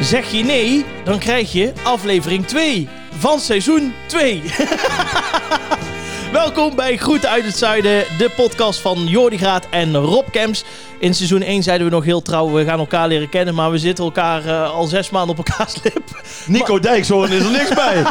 [0.00, 2.88] Zeg je nee, dan krijg je aflevering 2
[3.18, 4.42] van seizoen 2.
[6.32, 10.64] Welkom bij Groeten uit het Zuiden, de podcast van Jordi Graat en Rob Kemps.
[10.98, 13.78] In seizoen 1 zeiden we nog heel trouw, we gaan elkaar leren kennen, maar we
[13.78, 16.22] zitten elkaar eh, al zes maanden op elkaars lip.
[16.46, 18.02] Nico Dijkshoorn is er niks bij.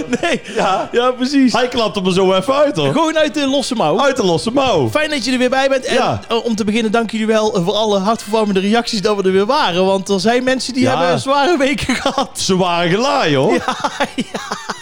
[0.20, 0.88] Nee, Ja.
[0.92, 1.52] ja precies.
[1.52, 2.92] Hij klapt hem er zo even uit hoor.
[2.92, 4.00] Gewoon uit de losse mouw.
[4.00, 4.88] Uit de losse mouw.
[4.90, 5.84] Fijn dat je er weer bij bent.
[5.84, 6.20] En Ja.
[6.28, 9.46] eh, om te beginnen, dank jullie wel voor alle hartverwarmende reacties dat we er weer
[9.46, 9.84] waren.
[9.86, 10.98] Want er zijn mensen die Ja.
[10.98, 12.30] hebben zware weken gehad.
[12.40, 13.64] Ze waren gelaaid hoor.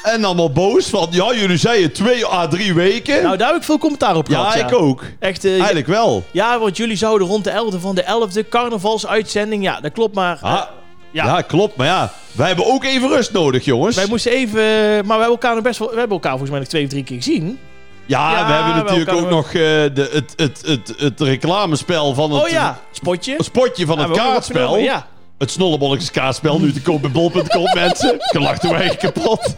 [0.02, 3.22] En allemaal boos van, ja jullie zeiden twee à drie weken.
[3.22, 4.70] Nou, daar heb ik veel commentaar op ja, gehad.
[4.72, 5.02] ik ook.
[5.18, 6.24] Echt, eh, Eigenlijk wel.
[6.30, 9.62] ja, want jullie zouden rond de 11e van de 11e carnavalsuitzending.
[9.62, 10.62] Ja, dat klopt, maar Ah,
[11.10, 11.24] ja.
[11.24, 11.40] ja.
[11.40, 11.76] klopt.
[11.76, 13.96] Maar ja, wij hebben ook even rust nodig jongens.
[13.96, 14.60] wij moesten even.
[14.62, 15.88] Maar we hebben elkaar nog best wel.
[15.90, 17.58] We hebben elkaar volgens mij nog twee of drie keer gezien.
[18.06, 22.14] ja, Ja, we hebben natuurlijk ook we- nog eh, de, het, het, het, het reclamespel
[22.14, 23.32] van het Oh ja, spotje.
[23.36, 24.76] het spotje van het kaartspel.
[24.76, 25.06] Ja.
[25.38, 28.14] Het snollebolletjes kaartspel nu te koop bij bol.com mensen.
[28.18, 29.54] Gelacht wij kapot.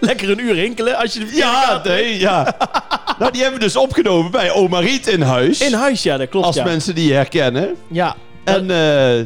[0.00, 2.56] Lekker een uur hinkelen als je de Ja, nee, ja.
[3.18, 5.60] nou, die hebben we dus opgenomen bij Oma Riet in huis.
[5.60, 6.46] In huis, ja, dat klopt.
[6.46, 7.74] als mensen die herkennen.
[7.88, 8.16] ja.
[8.44, 9.24] En eh,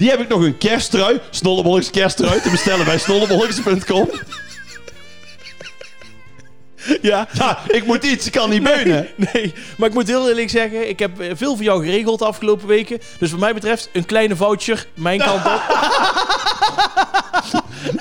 [0.00, 4.10] die heb ik nog een kersttrui, snollebolletjes kersttrui, te bestellen bij snollebolletjes.com.
[7.00, 7.28] ja.
[7.32, 9.08] Ja, ik moet iets, ik kan niet beunen.
[9.32, 12.24] Nee, maar ik moet heel eerlijk zeggen, ik heb eh, veel voor jou geregeld de
[12.24, 12.98] afgelopen weken.
[13.18, 15.62] Dus wat mij betreft, een kleine voucher, mijn kant op.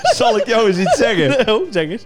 [0.18, 1.48] Zal ik jou eens iets zeggen?
[1.54, 2.04] oh, zeg eens.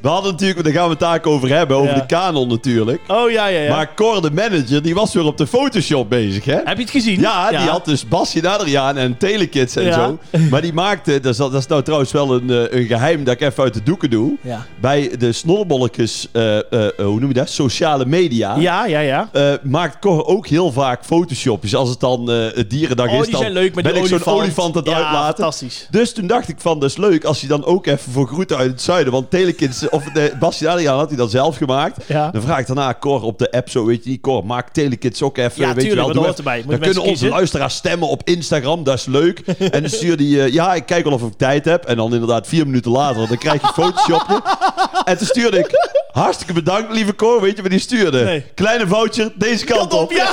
[0.00, 2.00] We hadden natuurlijk, daar gaan we het ook over hebben, over Ja.
[2.00, 3.00] de kanon natuurlijk.
[3.08, 3.74] Oh, ja, ja, ja.
[3.76, 6.58] Maar Cor, de manager, die was weer op de Photoshop bezig, hè?
[6.64, 7.20] Heb je het gezien?
[7.20, 9.92] Ja, die had dus Basje Adriaan en Telekids en Ja.
[9.94, 10.18] zo.
[10.50, 13.34] Maar die maakte, dat is, dat is nou trouwens wel een, eh, een geheim dat
[13.34, 14.32] ik even uit de doeken doe.
[14.42, 14.66] Ja.
[14.80, 17.50] Bij de snollebolletjes, eh, eh, eh, hoe noem je dat?
[17.50, 18.56] Sociale media.
[18.56, 19.28] Ja, ja, ja.
[19.32, 21.74] eh, maakt Cor ook heel vaak Photoshopjes.
[21.74, 24.02] Als het dan eh, het dierendag Oh, is, die dan zijn leuk met ben die
[24.02, 24.40] ik zo'n olifant.
[24.42, 25.34] olifant aan het ja, uitlaten.
[25.34, 25.86] fantastisch.
[25.90, 28.56] Dus toen dacht ik van, dat is leuk als je dan ook even voor groeten
[28.56, 29.12] uit het zuiden.
[29.12, 32.04] Want Telekids, of de Basje Adriaan had hij dan zelf gemaakt.
[32.06, 32.30] Ja.
[32.30, 35.38] Dan vraag ik daarna Cor op de app zo, weet je Cor, maak Telekids ook
[35.38, 36.12] even, Ja, weet je wel.
[36.12, 36.64] dat erbij.
[36.66, 39.38] Dan kunnen onze luisteraars stemmen op Instagram, dat is leuk.
[39.74, 41.84] en dan stuur die, eh, ja, ik kijk wel of ik tijd heb.
[41.84, 44.42] En dan inderdaad vier minuten later, dan krijg je een Photoshopje.
[45.04, 45.70] en toen stuurde ik,
[46.12, 48.24] hartstikke bedankt lieve Cor, weet je wat die stuurde?
[48.24, 48.44] Nee.
[48.54, 50.12] Kleine voucher, deze kant op.
[50.12, 50.28] ja!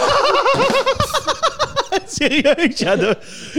[2.19, 3.17] Serieus, ja, de-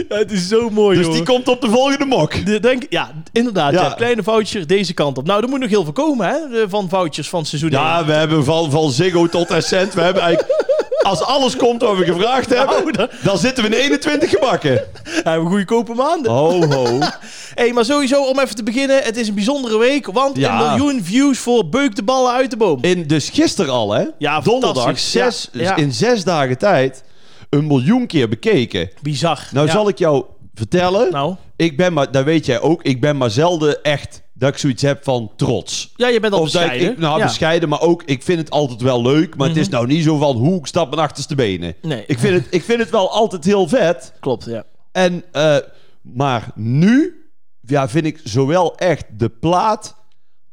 [0.09, 2.45] het is zo mooi, Dus die komt op de volgende mok.
[2.45, 3.71] De- denk, ja, inderdaad.
[3.73, 3.81] Ja.
[3.83, 3.89] Ja.
[3.89, 5.25] Kleine voucher deze kant op.
[5.25, 6.33] Nou, er moet nog heel veel komen, hè?
[6.49, 8.05] de- Van vouchers van seizoen Ja, 1.
[8.05, 9.93] we hebben van, van Ziggo tot Essent.
[9.93, 10.67] We hebben eigenlijk...
[10.99, 14.71] Als alles komt wat we gevraagd hebben, Nou, dan- dan zitten we in 21 gebakken.
[15.23, 16.31] Hebben we goedkope maanden.
[16.31, 16.97] Ho, ho.
[17.55, 19.03] hey, maar sowieso, om even te beginnen.
[19.03, 20.51] Het is een bijzondere week, want Ja.
[20.61, 22.77] een miljoen views voor Beuk de ballen uit de boom.
[22.81, 24.05] In, dus gisteren al, hè?
[24.17, 25.11] Ja, Donderdag, fantastisch.
[25.11, 25.75] zes, Ja, ja.
[25.75, 27.03] in zes dagen tijd,
[27.49, 28.89] een miljoen keer bekeken.
[29.01, 29.47] Bizar.
[29.51, 29.71] Nou Ja.
[29.73, 33.29] zal ik jou vertellen, Nou, ik ben maar, dat weet jij ook, ik ben maar
[33.31, 35.93] zelden echt dat ik zoiets heb van trots.
[35.95, 36.91] ja, je bent al Of dat ik- bescheiden.
[36.95, 37.25] ik, nou, ja.
[37.25, 39.35] bescheiden, maar ook, ik vind het altijd wel leuk.
[39.35, 41.75] Maar het is nou niet zo van, hoe ik stap mijn achterste benen.
[41.81, 42.03] Nee.
[42.07, 44.13] Ik vind, het, ik vind het wel altijd heel vet.
[44.19, 44.63] Klopt, ja.
[44.91, 45.57] En, eh,
[46.01, 47.13] maar nu
[47.61, 49.95] ja, vind ik zowel echt de plaat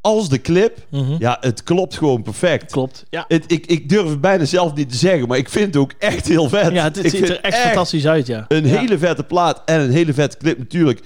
[0.07, 0.79] als de clip.
[1.19, 2.73] Ja, het klopt gewoon perfect.
[2.73, 3.05] Klopt.
[3.11, 5.77] Ja, Het, ik, ik durf het bijna zelf niet te zeggen, maar ik vind het
[5.77, 6.73] ook echt heel vet.
[6.73, 8.45] ja het, ziet er echt fantastisch uit, ja.
[8.49, 8.79] Een Ja.
[8.79, 11.01] hele vette plaat en een hele vette clip natuurlijk.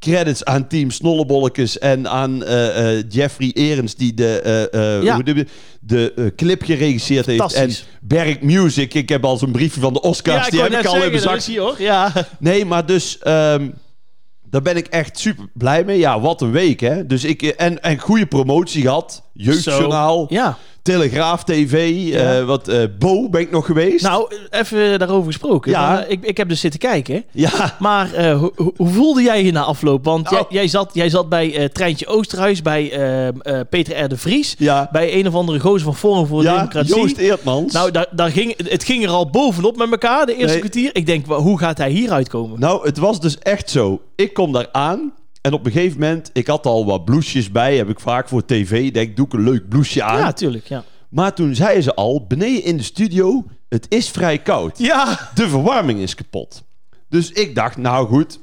[0.00, 5.14] Credits aan Team Snollebolletjes en aan eh, eh, Jeffrey Erens die de, Ja.
[5.14, 5.46] hoe de,
[5.80, 7.52] de clip geregisseerd heeft.
[7.52, 7.70] En.
[8.00, 11.10] Berg Music, ik heb al zo'n briefje van de Oscars, die heb ik al in
[11.10, 11.74] mijn zak hoor.
[11.78, 12.12] Ja.
[12.38, 13.68] Nee, maar dus ehm,
[14.50, 15.98] daar ben ik echt super blij mee.
[15.98, 17.06] Ja, wat een week, hè?
[17.06, 19.22] Dus ik en en goede promotie gehad.
[19.32, 20.58] Jeugdjournaal, Ja.
[20.92, 22.38] Telegraaf TV, Ja.
[22.38, 24.04] eh, wat eh, Bo ben ik nog geweest.
[24.04, 25.70] Nou, even daarover gesproken.
[25.70, 26.04] Ja.
[26.04, 27.24] Eh, ik, ik heb dus zitten kijken.
[27.32, 30.04] ja, Maar eh, hoe, voelde jij je na afloop?
[30.04, 30.44] Want Nou.
[30.48, 33.34] jij, zat, jij zat bij Treintje Oosterhuis, bij eh, eh,
[33.70, 34.08] Peter R.
[34.08, 34.54] de Vries.
[34.58, 36.96] ja, Bij een of andere gozer van Forum voor de ja, Democratie.
[36.96, 37.72] Joost Eertmans.
[37.72, 40.58] Nou, daar, daar ging, het ging er al bovenop met elkaar, de eerste Nee.
[40.58, 40.90] kwartier.
[40.92, 42.60] Ik denk, hoe gaat hij hieruit komen?
[42.60, 44.00] Nou, het was dus echt zo.
[44.16, 47.76] Ik kom daar aan en op een gegeven moment, ik had al wat blouses bij,
[47.76, 48.92] heb ik vaak voor tv.
[48.92, 50.18] Denk, doe ik een leuk blouseje aan.
[50.18, 50.66] ja, tuurlijk.
[50.68, 50.84] Ja.
[51.08, 54.78] Maar toen zeiden ze al, beneden in de studio, het is vrij koud.
[54.78, 55.30] ja.
[55.34, 56.62] De verwarming is kapot.
[57.08, 58.40] Dus ik dacht, nou goed,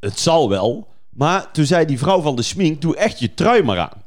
[0.00, 0.88] het zal wel.
[1.10, 4.02] Maar toen zei die vrouw van de smink, doe echt je trui maar aan.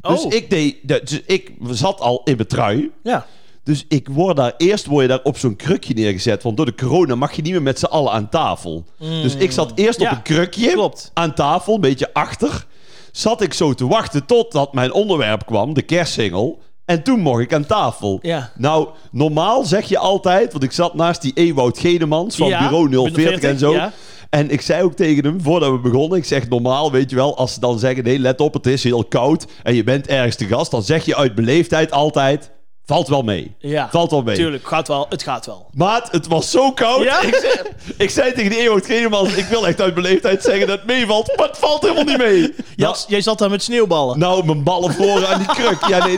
[0.00, 0.32] Dus Oh.
[0.34, 2.90] ik deed, dus ik zat al in mijn trui.
[3.02, 3.26] Ja.
[3.64, 6.42] Dus ik word daar, eerst word je daar op zo'n krukje neergezet.
[6.42, 8.84] Want door de corona mag je niet meer met z'n allen aan tafel.
[8.98, 11.10] Dus ik zat eerst Ja, op een krukje klopt.
[11.14, 12.66] aan tafel, een beetje achter.
[13.12, 16.60] Zat ik zo te wachten totdat mijn onderwerp kwam, de kerstsingel.
[16.84, 18.18] En toen mocht ik aan tafel.
[18.22, 18.52] Ja.
[18.56, 23.10] Nou, normaal zeg je altijd, want ik zat naast die Ewout Gedemans van Ja, Bureau
[23.12, 23.72] 040 en zo.
[23.72, 23.92] ja.
[24.30, 27.36] En ik zei ook tegen hem, voordat we begonnen, ik zeg normaal, weet je wel,
[27.36, 30.36] als ze dan zeggen, nee, let op, het is heel koud en je bent ergens
[30.36, 32.50] te gast, dan zeg je uit beleefdheid altijd,
[32.86, 33.54] valt wel mee.
[33.58, 34.36] Ja, Valt wel mee.
[34.36, 35.06] Tuurlijk, gaat wel.
[35.08, 35.66] Het gaat wel.
[35.74, 37.02] Maat, het was zo koud.
[37.02, 37.20] Ja?
[37.20, 37.54] Ik, zei,
[37.96, 41.46] ik zei tegen die Ewout ik wil echt uit beleefdheid zeggen dat het meevalt, maar
[41.46, 42.40] het valt helemaal niet mee.
[42.76, 44.18] Ja, Nou, jij zat daar met sneeuwballen.
[44.18, 45.84] nou, mijn ballen voren aan die kruk.
[45.88, 46.16] Ja, nee.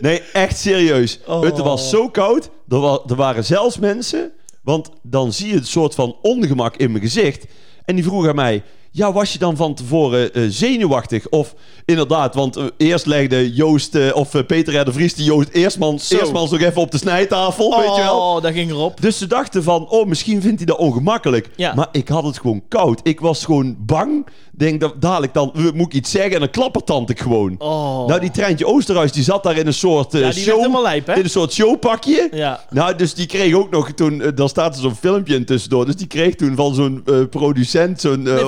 [0.00, 1.18] Nee, echt serieus.
[1.26, 1.42] Oh.
[1.42, 2.50] Het was zo koud.
[2.68, 4.32] Er, wa- er waren zelfs mensen...
[4.62, 7.44] Want dan zie je een soort van ongemak in mijn gezicht.
[7.84, 8.62] En die vroeg aan mij...
[8.96, 11.28] Ja, was je dan van tevoren eh, zenuwachtig?
[11.28, 11.54] Of
[11.84, 13.94] inderdaad, want eh, eerst legde Joost...
[13.94, 16.16] eh, of Peter de Vries die Joost eerstmans, Zo.
[16.16, 18.18] eerstmans nog even op de snijtafel, weet je wel?
[18.18, 19.00] Oh, daar ging erop.
[19.00, 21.50] Dus ze dachten van, oh, misschien vindt hij dat ongemakkelijk.
[21.56, 21.74] Ja.
[21.74, 23.00] Maar ik had het gewoon koud.
[23.02, 24.26] Ik was gewoon bang.
[24.56, 27.54] Denk dat dadelijk dan, moet ik iets zeggen en dan klappertand ik gewoon.
[27.58, 28.06] Oh.
[28.06, 30.56] Nou, die treintje Oosterhuis, die zat daar in een soort Ja, die werd show.
[30.56, 31.14] helemaal lijp, hè?
[31.14, 32.28] In een soort showpakje.
[32.32, 32.64] Ja.
[32.70, 35.86] Nou, dus die kreeg ook nog toen, daar staat er zo'n filmpje in tussendoor.
[35.86, 38.22] Dus die kreeg toen van zo'n producent, zo'n...
[38.22, 38.44] Nee,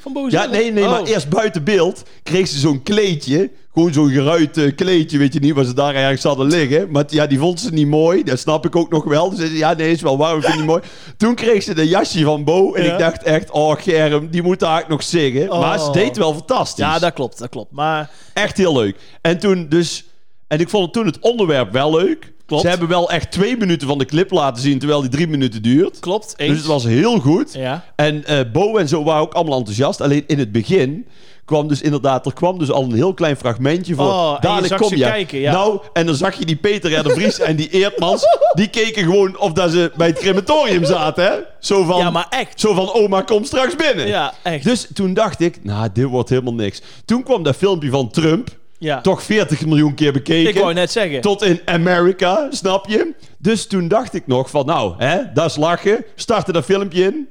[0.00, 0.20] van zo- Bo.
[0.20, 1.08] Van Bo Ja, nee, nee, maar Oh.
[1.08, 3.50] eerst buiten beeld kreeg ze zo'n kleedje.
[3.72, 6.90] Gewoon zo'n geruit kleedje, weet je niet, waar ze daar ergens hadden liggen.
[6.90, 8.22] Maar ja, die vond ze niet mooi.
[8.24, 9.30] Dat snap ik ook nog wel.
[9.30, 10.82] Dus ze zei, ja, nee, is wel waar, ik vind het niet mooi.
[11.16, 12.74] Toen kreeg ze de jasje van Bo.
[12.74, 12.92] En Ja.
[12.92, 15.50] ik dacht echt, oh Germ, die moet daar nog zingen.
[15.52, 15.60] Oh.
[15.60, 16.84] Maar ze deed wel fantastisch.
[16.84, 17.72] Ja, dat klopt, dat klopt.
[17.72, 18.96] Maar Echt heel leuk.
[19.20, 20.04] En toen dus...
[20.48, 22.32] En ik vond het toen het onderwerp wel leuk.
[22.48, 22.62] Klopt.
[22.62, 25.62] Ze hebben wel echt twee minuten van de clip laten zien, terwijl die drie minuten
[25.62, 25.98] duurt.
[26.00, 26.48] klopt, eens.
[26.50, 27.52] Dus het was heel goed.
[27.52, 27.84] Ja.
[27.96, 30.00] En eh, Bo en zo waren ook allemaal enthousiast.
[30.00, 31.06] Alleen in het begin
[31.44, 34.06] kwam dus inderdaad, er kwam dus al een heel klein fragmentje voor.
[34.06, 35.02] Oh, Dadelijk kom je.
[35.04, 35.52] kijken, ja.
[35.52, 37.02] Nou, en dan zag je die Peter R.
[37.02, 38.22] de Vries en die Eertmans.
[38.54, 41.32] Die keken gewoon of dat ze bij het crematorium zaten, hè?
[41.60, 42.60] Zo van, Ja, maar echt.
[42.60, 44.06] zo van oma, kom straks binnen.
[44.06, 44.64] Ja, echt.
[44.64, 46.82] Dus toen dacht ik, nou, dit wordt helemaal niks.
[47.04, 48.48] Toen kwam dat filmpje van Trump.
[48.78, 49.00] Ja.
[49.00, 50.50] Toch 40 miljoen keer bekeken.
[50.50, 51.20] Ik wou net zeggen.
[51.20, 53.14] Tot in Amerika, snap je?
[53.38, 56.04] Dus toen dacht ik nog van, nou, hè, dat is lachen.
[56.14, 57.28] Startte dat filmpje in.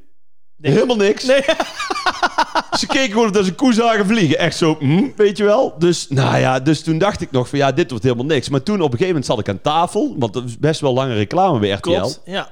[0.57, 0.71] Nee.
[0.71, 1.23] Helemaal niks.
[1.23, 1.41] Nee.
[2.79, 4.37] Ze keken gewoon dat ze koe zagen vliegen.
[4.37, 5.75] Echt zo, hm, weet je wel?
[5.77, 8.49] Dus, nou ja, dus toen dacht ik nog van, ja, dit wordt helemaal niks.
[8.49, 10.15] Maar toen op een gegeven moment zat ik aan tafel.
[10.17, 11.91] Want dat is best wel lange reclame bij RTL.
[11.91, 12.49] Klopt, ja.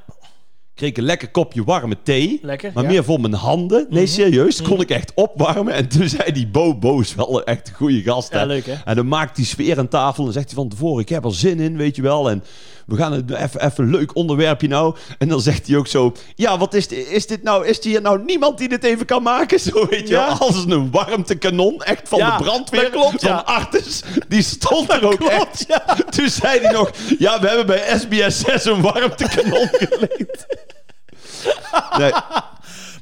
[0.75, 2.39] Kreeg ik een lekker kopje warme thee.
[2.42, 2.89] Lekker, Maar ja.
[2.89, 3.86] meer voor mijn handen.
[3.89, 4.62] Nee, serieus.
[4.62, 5.74] Kon ik echt opwarmen.
[5.74, 6.80] En toen zei die Bo,
[7.16, 8.33] wel echt een goede gast.
[8.33, 8.74] Ja, leuk, hè?
[8.86, 10.25] En dan maakt die sfeer aan tafel.
[10.25, 12.30] En zegt hij van tevoren, ik heb er zin in, weet je wel.
[12.30, 12.44] En
[12.85, 14.95] we gaan het even, even een leuk onderwerpje nou.
[15.17, 17.65] En dan zegt hij ook zo, ja, wat is, dit- is dit nou?
[17.67, 19.59] Is hier nou niemand die dit even kan maken?
[19.65, 20.27] Zo, weet je Ja.
[20.27, 21.83] Als een warmtekanon.
[21.83, 22.89] Echt van Ja, de brandweer.
[22.89, 23.35] klopt, ja.
[23.35, 24.03] Van Artis.
[24.27, 25.65] Die stond er ook klopt, echt.
[25.67, 25.97] ja.
[26.09, 30.45] Toen zei hij nog, ja, we hebben bij SBS 6 een warmtekanon geleend.
[31.97, 32.11] Nee.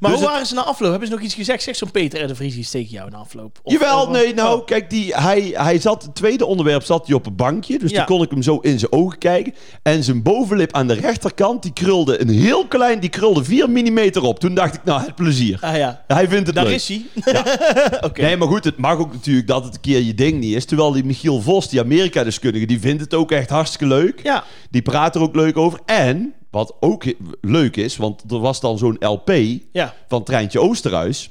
[0.03, 0.89] Maar Dus hoe waren ze na afloop?
[0.89, 1.63] Hebben ze nog iets gezegd?
[1.63, 2.27] Zeg zo'n Peter R.
[2.27, 3.59] de Vries tegen jou na afloop.
[3.63, 4.65] Of- Jawel, of- nee, nou, Oh.
[4.65, 7.79] kijk, die, hij, hij zat, het tweede onderwerp zat hij op een bankje.
[7.79, 7.97] Dus Ja.
[7.97, 9.53] toen kon ik hem zo in zijn ogen kijken.
[9.83, 13.99] En zijn bovenlip aan de rechterkant, die krulde een heel klein, die krulde 4 mm
[14.21, 14.39] op.
[14.39, 15.57] Toen dacht ik, nou, het plezier.
[15.61, 16.73] Ah ja, Hij vindt het daar leuk.
[16.75, 17.05] is hij.
[18.13, 20.65] Nee, maar goed, het mag ook natuurlijk dat het een keer je ding niet is.
[20.65, 24.19] Terwijl die Michiel Vos, die Amerika-deskundige, die vindt het ook echt hartstikke leuk.
[24.23, 25.79] Ja, Die praat er ook leuk over.
[25.85, 27.03] En, wat ook
[27.41, 29.31] leuk is, want er was dan zo'n LP
[29.71, 29.93] ja.
[30.07, 31.29] van Treintje Oosterhuis.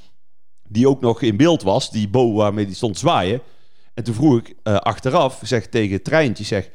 [0.68, 1.90] Die ook nog in beeld was.
[1.90, 3.40] Die Bo waarmee die stond zwaaien.
[3.94, 6.70] En toen vroeg ik eh, achteraf, zeg tegen Treintje, zeg...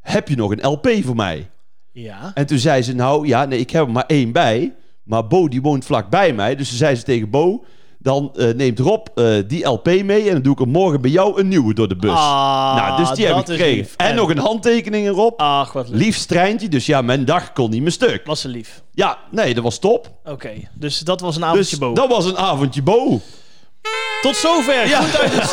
[0.00, 1.50] Heb je nog een LP voor mij?
[1.92, 2.30] Ja.
[2.34, 4.74] En toen zei ze, nou ja, nee, ik heb er maar één bij.
[5.02, 6.56] Maar Bo die woont vlakbij mij.
[6.56, 7.64] Dus toen zei ze tegen Bo...
[8.06, 11.10] Dan eh, neemt Rob eh, die LP mee en dan doe ik er morgen bij
[11.10, 12.10] jou een nieuwe door de bus.
[12.10, 13.76] Ah, nou, dus die heb ik gekregen.
[13.76, 13.94] lief.
[13.96, 15.40] En, En- nog een handtekening erop.
[15.40, 16.26] Ach, wat lief.
[16.28, 18.26] Lief dus ja, mijn dag kon niet meer stuk.
[18.26, 18.82] Was ze lief.
[18.92, 20.10] Ja, nee, dat was top.
[20.24, 21.94] Oké, dus dat was een avondje Dus boven.
[21.94, 23.20] dat was een avondje Bo.
[24.26, 24.88] Tot zover.
[24.88, 25.00] Ja.
[25.00, 25.52] Goed uit het-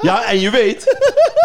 [0.08, 0.84] Ja, en je weet,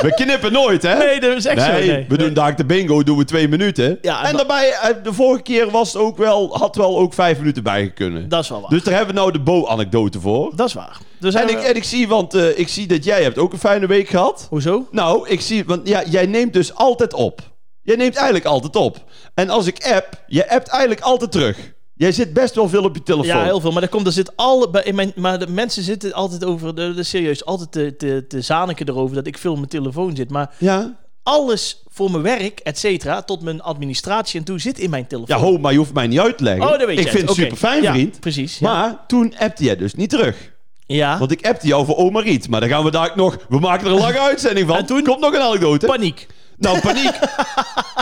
[0.02, 0.98] we knippen nooit, hè?
[0.98, 1.72] Nee, dat is echt zo.
[1.72, 3.98] Nee, we doen daar de bingo, doen we twee minuten.
[4.02, 6.98] Ja, en en da- daarbij, eh, de vorige keer was het ook wel, had wel
[7.00, 8.30] ook vijf minuten bij kunnen.
[8.30, 8.70] Dat is wel waar.
[8.70, 10.52] Dus daar hebben we nou de Bo-anekdote voor.
[10.56, 10.98] dat is waar.
[11.20, 13.60] Dus En ik, en ik zie, want eh, ik zie dat jij hebt ook een
[13.60, 14.48] fijne week gehad.
[14.50, 14.88] Hoezo?
[14.92, 17.42] Nou, ik zie, want ja, jij neemt dus altijd op.
[17.82, 18.98] Jij neemt eigenlijk altijd op.
[19.34, 21.58] En als ik app, je appt eigenlijk altijd terug.
[22.04, 23.28] Jij zit best wel veel op je telefoon.
[23.38, 23.72] Ja, heel veel.
[23.72, 26.76] Maar dat komt, er zit al bij in mijn, maar de mensen zitten altijd over,
[26.76, 30.16] de, de, serieus, altijd te, te, te zaniken erover dat ik veel op mijn telefoon
[30.16, 30.30] zit.
[30.30, 31.02] Maar Ja?
[31.24, 35.38] alles voor mijn werk, et cetera, tot mijn administratie en toe zit in mijn telefoon.
[35.38, 36.64] Ja, ho, maar je hoeft mij niet uit te leggen.
[36.66, 37.10] Oh, dat weet ik je.
[37.12, 38.20] vind het super fijn, Ja, vriend.
[38.20, 38.58] Precies.
[38.60, 38.72] Ja.
[38.74, 40.52] Maar toen appte jij dus niet terug.
[40.86, 41.18] ja.
[41.20, 42.50] Want ik appte jou voor oma Riet.
[42.50, 43.38] Maar dan gaan we daar nog...
[43.50, 44.78] We maken er een lange uitzending van.
[44.78, 45.04] En toen?
[45.04, 45.86] Komt nog een anekdote.
[45.86, 46.28] Paniek.
[46.64, 47.20] Nou, paniek.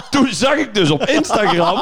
[0.09, 1.79] toen zag ik dus op Instagram...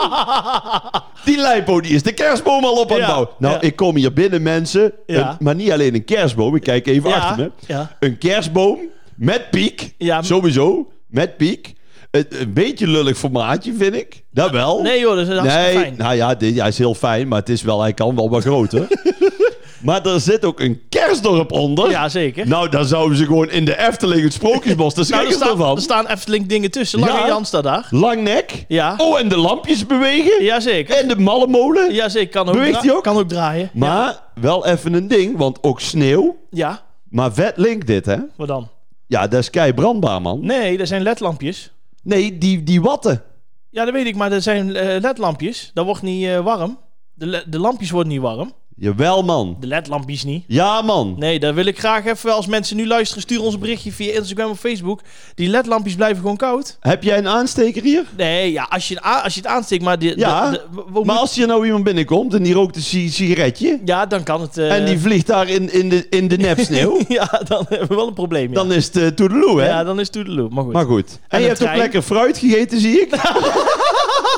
[1.25, 3.29] Die Lijpo, die is de kerstboom al op aan het Ja, bouwen.
[3.37, 3.61] Nou, ja.
[3.61, 4.91] ik kom hier binnen, mensen.
[5.05, 5.29] Ja.
[5.29, 6.55] Een- maar niet alleen een kerstboom.
[6.55, 7.51] Ik kijk even Ja, achter me.
[7.65, 7.91] ja.
[7.99, 8.79] Een kerstboom
[9.15, 9.93] Met piek.
[9.97, 10.21] Ja.
[10.21, 10.91] Sowieso.
[11.07, 11.73] Met piek.
[12.11, 14.23] Een beetje lullig formaatje, vind ik.
[14.31, 14.81] Dat wel.
[14.81, 15.93] Nee joh, dat is hartstikke Nee, fijn.
[15.97, 18.43] nou ja, dit, hij is heel fijn, maar het is wel, hij kan wel wat
[18.43, 18.87] groter.
[19.81, 21.89] maar er zit ook een kerstdorp onder.
[21.89, 22.47] Ja, zeker.
[22.47, 25.51] Nou, dan zouden ze gewoon in de Efteling het Sprookjesbos, daar Nou, er, schrikken ze
[25.53, 25.75] ervan.
[25.75, 26.99] er staan Efteling dingen tussen.
[26.99, 27.27] Lange Ja.
[27.27, 27.87] Jan staat daar.
[27.91, 28.65] Lang nek.
[28.67, 28.93] Ja.
[28.97, 30.43] Oh, en de lampjes bewegen.
[30.43, 30.95] Jazeker.
[30.95, 31.93] En de malle molen.
[31.93, 33.03] Jazeker, kan ook, Beweegt hij ook?
[33.03, 33.69] kan ook draaien.
[33.73, 36.37] Maar wel even een ding, want ook sneeuw.
[36.49, 38.17] Ja, Maar vet link dit, hè?
[38.35, 38.69] wat dan?
[39.07, 40.39] Ja, dat is kei brandbaar, man.
[40.45, 41.71] Nee, dat zijn ledlampjes.
[42.03, 43.23] Nee, die, die watten.
[43.69, 45.71] Ja, dat weet ik, maar dat zijn eh, ledlampjes.
[45.73, 46.77] Dat wordt niet eh, warm.
[47.13, 48.53] De, de lampjes worden niet warm.
[48.79, 49.57] Jawel, man.
[49.59, 50.43] De ledlampjes niet.
[50.47, 51.15] Ja, man.
[51.17, 52.33] Nee, dat wil ik graag even.
[52.33, 55.01] Als mensen nu luisteren, stuur ons een berichtje via Instagram of Facebook.
[55.35, 56.77] Die ledlampjes blijven gewoon koud.
[56.79, 58.03] Heb jij een aansteker hier?
[58.17, 59.99] Nee, ja, als je, als je het aansteekt, maar...
[59.99, 60.61] De, Ja, de-
[60.93, 63.79] de- Maar als hier nou iemand binnenkomt en die rookt een si- sigaretje...
[63.85, 64.57] Ja, dan kan het...
[64.57, 66.99] eh, en die vliegt daar in, in, de, in de nepsneeuw...
[67.07, 68.53] ja, dan hebben we wel een probleem, ja.
[68.53, 69.67] dan is het uh, toedeloe, hè?
[69.67, 70.49] ja, dan is het toedeloe.
[70.49, 70.73] Maar goed.
[70.73, 71.19] Maar goed.
[71.27, 71.79] En, je hebt ook trein.
[71.81, 73.09] lekker fruit gegeten, zie ik.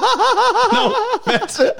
[0.71, 1.73] nou, mensen,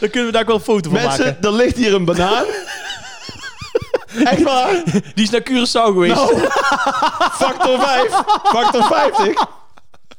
[0.00, 1.24] Dan kunnen we daar ook wel een foto van maken.
[1.24, 2.44] mensen, er ligt hier een banaan.
[4.24, 4.82] Echt waar?
[5.14, 6.14] Die is naar Curaçao geweest.
[6.14, 6.38] Nou,
[7.32, 8.22] factor 5.
[8.42, 9.46] Factor 50.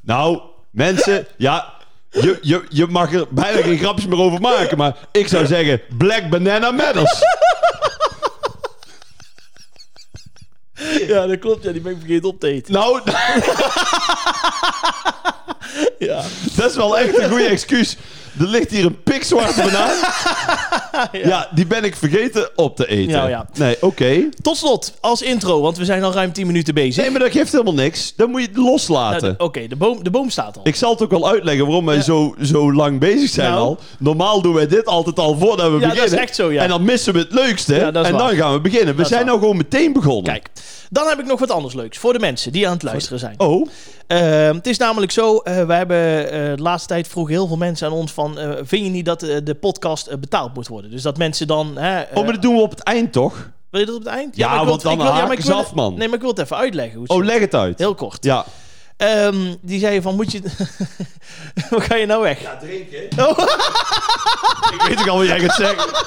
[0.01, 0.39] Nou,
[0.71, 1.73] mensen, ja,
[2.09, 5.81] je, je, je mag er bijna geen grapjes meer over maken, maar ik zou zeggen,
[5.97, 7.21] Black Banana Matters.
[11.07, 11.63] Ja, dat klopt.
[11.63, 12.73] Ja, die ben ik vergeten op te eten.
[12.73, 13.01] Nou,
[15.99, 16.21] Ja.
[16.55, 17.95] dat is wel echt een goede excuus.
[18.39, 19.95] Er ligt hier een pikzwarte banaan.
[21.11, 21.47] Ja.
[21.53, 23.11] die ben ik vergeten op te eten.
[23.13, 23.47] Ja, ja.
[23.53, 24.29] Nee, oké.
[24.41, 27.01] Tot slot, als intro, want we zijn al ruim 10 minuten bezig.
[27.03, 28.13] Nee, maar dat geeft helemaal niks.
[28.15, 29.35] Dan moet je het Nou, loslaten.
[29.37, 30.61] de- Oké, de, boom, de boom staat al.
[30.65, 33.61] Ik zal het ook wel uitleggen waarom wij zo, zo lang bezig zijn Nou.
[33.61, 33.79] al.
[33.99, 36.13] Normaal doen wij dit altijd al voordat we Ja, dat beginnen.
[36.13, 36.61] is echt zo, ja.
[36.63, 37.75] En dan missen we het leukste.
[37.75, 38.11] Ja, en waar.
[38.11, 38.95] dan gaan we beginnen.
[38.95, 40.23] We Dat zijn nou gewoon meteen begonnen.
[40.23, 40.47] Kijk,
[40.89, 43.35] dan heb ik nog wat anders leuks voor de mensen die aan het luisteren zijn.
[43.37, 43.67] Oh,
[44.09, 47.57] Ehm, het is namelijk zo, eh, we hebben eh, de laatste tijd vroegen heel veel
[47.57, 50.91] mensen aan ons van, eh, vind je niet dat de podcast betaald moet worden?
[50.91, 51.77] Dus dat mensen dan...
[51.77, 53.49] Hè, oh, maar dat doen we op het eind toch?
[53.69, 54.35] Wil je dat op het eind?
[54.35, 55.93] Ja, want dan maar ik ze wil- af, man.
[55.97, 56.93] Nee, maar ik wil het even uitleggen.
[56.93, 57.79] Hoe het Oh, leg het uit.
[57.79, 58.23] Heel kort.
[58.23, 58.45] Ja.
[58.97, 60.41] Ehm, die zei van, moet je...
[61.69, 62.41] Waar ga je nou weg?
[62.41, 63.27] Ja, drinken.
[63.27, 63.37] Oh,
[64.73, 65.89] Ik weet ook al wat jij gaat zeggen.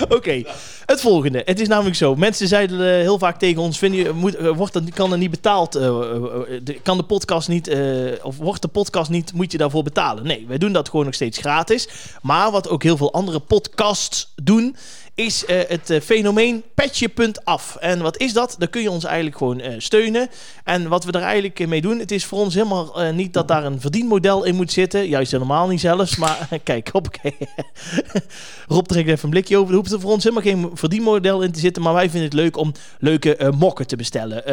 [0.16, 0.42] Oké,
[0.86, 1.42] het volgende.
[1.44, 2.14] Het is namelijk zo.
[2.14, 5.18] Mensen zeiden eh, heel vaak tegen ons: vind je, moet, eh, wordt dat, kan er
[5.18, 5.72] niet betaald?
[5.72, 7.76] de- kan de podcast niet,
[8.22, 10.24] of wordt de podcast niet, moet je daarvoor betalen?
[10.26, 11.88] Nee, wij doen dat gewoon nog steeds gratis.
[12.22, 14.76] Maar wat ook heel veel andere podcasts doen,
[15.14, 17.76] is eh, het eh, fenomeen petje.af.
[17.76, 18.54] En wat is dat?
[18.58, 20.28] Dan kun je ons eigenlijk gewoon eh, steunen.
[20.64, 23.64] En wat we daar eigenlijk mee doen, het is voor ons helemaal niet dat daar
[23.64, 25.08] een verdienmodel in moet zitten.
[25.08, 26.16] Juist helemaal niet zelfs.
[26.16, 27.36] Maar kijk, hoppakee.
[28.68, 29.70] Rob trekt even een blikje over.
[29.70, 31.82] Er hoeft er voor ons helemaal geen verdienmodel in te zitten.
[31.82, 34.44] Maar wij vinden het leuk om leuke mokken te bestellen.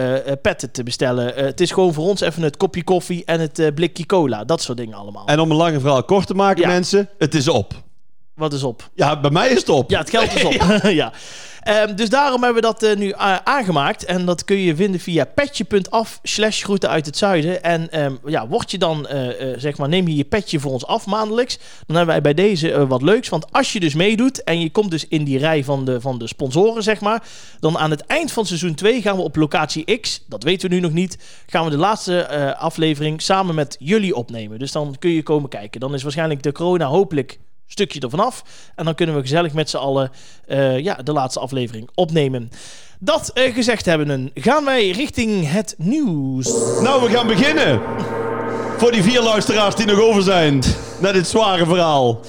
[0.41, 1.33] petten te bestellen.
[1.45, 4.43] Het is gewoon voor ons even het kopje koffie en het blikje cola.
[4.43, 5.25] Dat soort dingen allemaal.
[5.25, 6.67] En om een lange verhaal kort te maken, Ja.
[6.67, 7.09] mensen.
[7.17, 7.85] Het is op.
[8.37, 8.89] Wat is op?
[8.93, 9.89] Ja, bij mij is het op.
[9.89, 10.53] Ja, het geld is op.
[11.01, 11.11] ja.
[11.61, 14.05] Ehm, dus daarom hebben we dat eh, nu a- aangemaakt.
[14.05, 17.63] En dat kun je vinden via petje.af slash groeten uit het zuiden.
[17.63, 20.71] En ehm, ja, word je dan, eh, eh, zeg maar, neem je je petje voor
[20.71, 21.57] ons af maandelijks.
[21.85, 23.29] Dan hebben wij bij deze eh, wat leuks.
[23.29, 26.17] Want als je dus meedoet en je komt dus in die rij van de, van
[26.17, 27.23] de sponsoren, zeg maar.
[27.59, 30.75] Dan aan het eind van seizoen 2 gaan we op locatie X, dat weten we
[30.75, 31.17] nu nog niet,
[31.47, 34.59] gaan we de laatste eh, aflevering samen met jullie opnemen.
[34.59, 35.79] Dus dan kun je komen kijken.
[35.79, 38.43] Dan is waarschijnlijk de corona hopelijk stukje ervan af.
[38.75, 40.11] En dan kunnen we gezellig met z'n allen
[40.47, 42.51] eh, ja, de laatste aflevering opnemen.
[42.99, 46.51] Dat eh, gezegd hebben, gaan wij richting het nieuws.
[46.81, 47.81] Nou, we gaan beginnen.
[48.77, 50.63] Voor die vier luisteraars die nog over zijn.
[50.99, 52.19] Naar dit zware verhaal.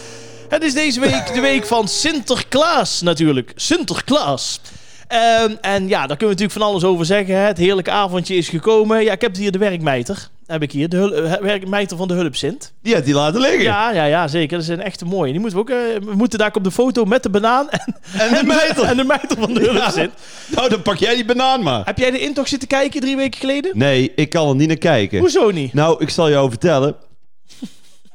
[0.49, 3.53] Het is deze week de week van Sinterklaas natuurlijk.
[3.55, 4.61] Sinterklaas.
[5.09, 7.35] Ehm, en ja, daar kunnen we natuurlijk van alles over zeggen.
[7.35, 7.41] Hè.
[7.41, 9.05] Het heerlijke avondje is gekomen.
[9.05, 10.29] Ja, ik heb hier de werkmijter.
[10.49, 12.73] Heb ik hier, de hul- eh, werkmijter van de Hulp Sint.
[12.83, 13.63] Die had die laten liggen.
[13.63, 14.57] Ja, ja, ja, zeker.
[14.59, 15.31] Dat is een echte mooie.
[15.33, 15.71] Die moeten we ook.
[15.79, 17.81] eh, we moeten daar op de foto met de banaan en,
[18.19, 18.85] En de mijter.
[18.85, 19.91] en de mijter van de Hulp Ja.
[19.91, 20.11] Sint.
[20.55, 21.85] Nou, dan pak jij die banaan maar.
[21.85, 23.71] Heb jij de intocht zitten kijken drie weken geleden?
[23.79, 25.19] Nee, ik kan er niet naar kijken.
[25.19, 25.73] Hoezo niet?
[25.75, 26.95] Nou, ik zal jou vertellen.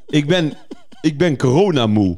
[0.08, 0.54] Ik ben,
[1.02, 2.18] ik ben coronamoe.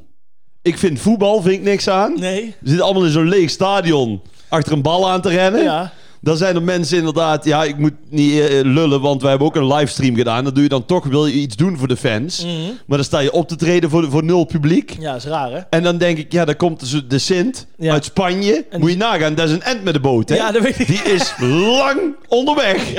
[0.61, 2.19] Ik vind voetbal vind ik niks aan.
[2.19, 2.55] Nee.
[2.59, 5.63] We zitten allemaal in zo'n leeg stadion achter een bal aan te rennen.
[5.63, 5.91] Ja.
[6.25, 9.55] Dan zijn er mensen inderdaad, ja, ik moet niet eh, lullen, want wij hebben ook
[9.55, 10.43] een livestream gedaan.
[10.43, 12.43] Dan doe je dan toch, wil je iets doen voor de fans.
[12.45, 12.53] Mhm.
[12.85, 14.95] Maar dan sta je op te treden voor, voor nul publiek.
[14.99, 15.59] Ja, is raar hè?
[15.69, 17.91] En dan denk ik, ja, dan komt dus de Sint Ja.
[17.93, 18.65] uit Spanje.
[18.77, 20.35] Moet je nagaan, dat is een end met de boot, hè?
[20.35, 20.87] Ja, dat weet ik.
[20.87, 21.33] Die is
[21.79, 22.93] lang onderweg.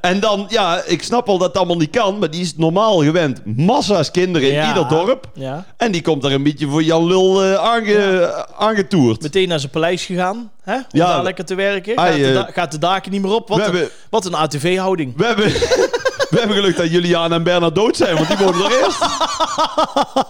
[0.00, 2.98] En dan, ja, ik snap wel dat het allemaal niet kan, maar die is normaal
[3.02, 3.40] gewend.
[3.56, 4.68] Massa's kinderen in Ja.
[4.68, 5.30] ieder dorp.
[5.34, 5.64] Ja.
[5.76, 9.22] En die komt daar een beetje voor Jan Lul eh, aange, aangetoerd.
[9.22, 10.50] Meteen naar zijn paleis gegaan.
[10.62, 10.74] Hè?
[10.76, 11.06] Om Ja.
[11.06, 11.98] daar lekker te werken.
[11.98, 13.48] Gaat, eh, da- gaat gaat de daken niet meer op.
[13.48, 15.16] Wat, We een, hebben- wat een ATV-houding.
[15.16, 15.44] We hebben,
[16.30, 18.98] we hebben geluk dat Juliana en Bernard dood zijn, want die wonen er eerst.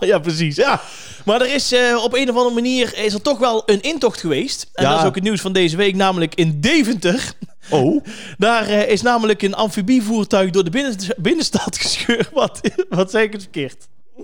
[0.11, 0.56] ja, precies.
[0.56, 0.80] Ja.
[1.25, 4.20] Maar er is eh, op een of andere manier is er toch wel een intocht
[4.20, 4.66] geweest.
[4.75, 4.90] En Ja.
[4.90, 7.32] dat is ook het nieuws van deze week, namelijk in Deventer.
[7.70, 8.04] Oh,
[8.38, 12.28] Daar eh, is namelijk een amfibievoertuig door de binnen, binnenstad gescheurd.
[12.32, 13.76] Wat, wat zeg ik het verkeerd?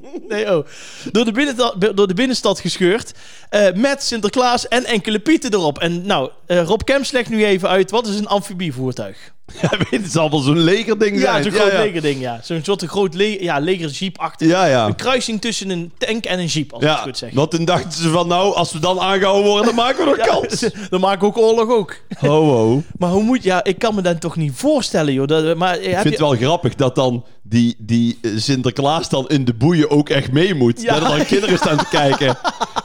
[0.29, 0.67] Nee, oh.
[1.13, 3.13] Door de, binnenstad, door de binnenstad gescheurd.
[3.51, 5.79] eh, met Sinterklaas en enkele pieten erop.
[5.79, 7.91] En nou, eh, Rob Kemps legt nu even uit.
[7.91, 9.33] Wat is een amfibievoertuig?
[9.63, 11.83] ja, weet, het zal wel zo'n legerding Ja, zo'n groot ja.
[11.83, 12.41] legerding, ja.
[12.43, 14.49] Zo'n soort groot le ja, legerjeep-achtig.
[14.49, 14.87] Ja, ja.
[14.87, 17.35] Een kruising tussen een tank en een jeep, als ik het goed zeg.
[17.35, 20.27] want toen dachten ze van nou, als we dan aangehouden worden, dan maken we nog
[20.27, 20.61] kans.
[20.91, 21.97] Dan maken we ook oorlog ook.
[22.19, 22.83] Ho, ho.
[22.99, 23.43] Maar hoe moet...
[23.43, 25.27] Ja, ik kan me dat toch niet voorstellen, joh.
[25.27, 26.19] Dat, maar eh, Ik vind het je...
[26.19, 30.55] wel grappig dat dan die, die eh, Sinterklaas dan in de boeien ook echt mee
[30.55, 30.83] moet.
[30.83, 30.95] Ja.
[30.95, 32.39] Dat er dan kinderen staan te kijken.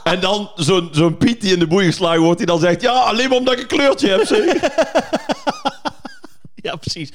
[0.04, 2.82] En dan zo'n zo'n Piet die in de boeien geslagen wordt, die dan zegt...
[2.82, 4.72] Ja, alleen maar omdat ik een kleurtje heb, zeg.
[6.68, 7.10] Ja, precies.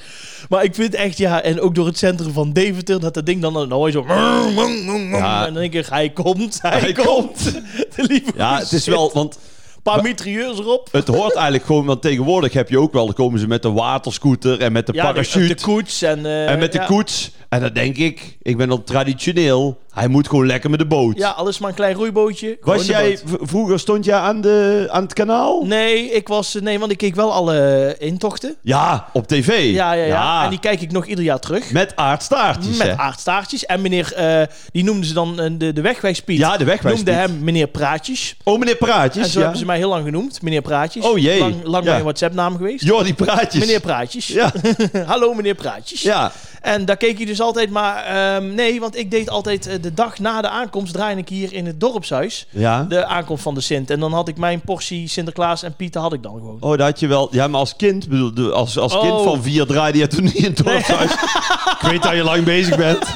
[0.49, 1.41] Maar ik vind echt, ja...
[1.41, 3.71] En ook door het centrum van Deventer, dat dat ding dan...
[3.71, 4.05] Hoor je zo...
[4.07, 5.45] Ja.
[5.45, 7.43] En dan denk ik, hij komt, hij, Hij komt.
[7.95, 8.93] De lieve Ja, het is shit.
[8.93, 9.11] wel...
[9.13, 10.87] Want Een paar mitrailleurs erop.
[10.91, 11.85] het hoort eigenlijk gewoon...
[11.85, 13.05] Want tegenwoordig heb je ook wel...
[13.05, 15.53] Dan komen ze met de waterscooter en met de Ja, de, parachute.
[15.55, 16.25] de koets en...
[16.25, 16.85] eh, en met de ja.
[16.85, 17.31] koets.
[17.49, 18.37] En dan denk ik...
[18.41, 19.77] Ik ben al traditioneel.
[19.93, 21.17] Hij moet gewoon lekker met de boot.
[21.17, 22.57] Ja, alles maar een klein roeibootje.
[22.61, 23.19] Gewoon Was de jij...
[23.25, 23.39] boot.
[23.41, 25.65] v- Vroeger stond jij aan, de, aan het kanaal?
[25.65, 26.53] Nee, ik was...
[26.61, 28.55] Nee, want ik keek wel alle intochten.
[28.61, 29.73] Ja, op tv.
[29.73, 31.71] Ja, ja, ja, En die kijk ik nog ieder jaar terug.
[31.71, 32.97] Met aardstaartjes, Met hè?
[32.97, 33.65] aardstaartjes.
[33.65, 34.41] En meneer, eh,
[34.71, 36.37] die noemden ze dan eh, de, de wegwijspiet.
[36.37, 36.77] Ja, de.
[36.83, 38.35] Noemde hem meneer Praatjes.
[38.43, 39.41] Oh, meneer Praatjes, En zo ja.
[39.41, 41.05] hebben ze mij heel lang genoemd, meneer Praatjes.
[41.05, 41.39] Oh, jee.
[41.39, 41.91] Lang, lang Ja.
[41.91, 42.83] mijn WhatsApp-naam geweest.
[42.85, 43.61] Jordi Praatjes.
[43.65, 44.27] Meneer Praatjes.
[44.27, 44.51] Ja,
[45.05, 46.01] Hallo meneer Praatjes.
[46.01, 46.31] ja.
[46.61, 48.03] En daar keek hij dus altijd maar...
[48.03, 50.93] ehm, nee, want ik deed altijd eh, de dag na de aankomst...
[50.93, 52.83] draaide ik hier in het dorpshuis Ja.
[52.83, 53.89] de aankomst van de Sint.
[53.89, 56.57] En dan had ik mijn portie Sinterklaas en Pieten had ik dan gewoon.
[56.59, 57.27] Oh, dat had je wel...
[57.31, 59.01] Ja, maar als kind, bedoel, de- als, als Oh.
[59.01, 61.11] kind van vier draaide je toen niet in het dorpshuis.
[61.81, 63.03] ik weet dat je lang bezig bent.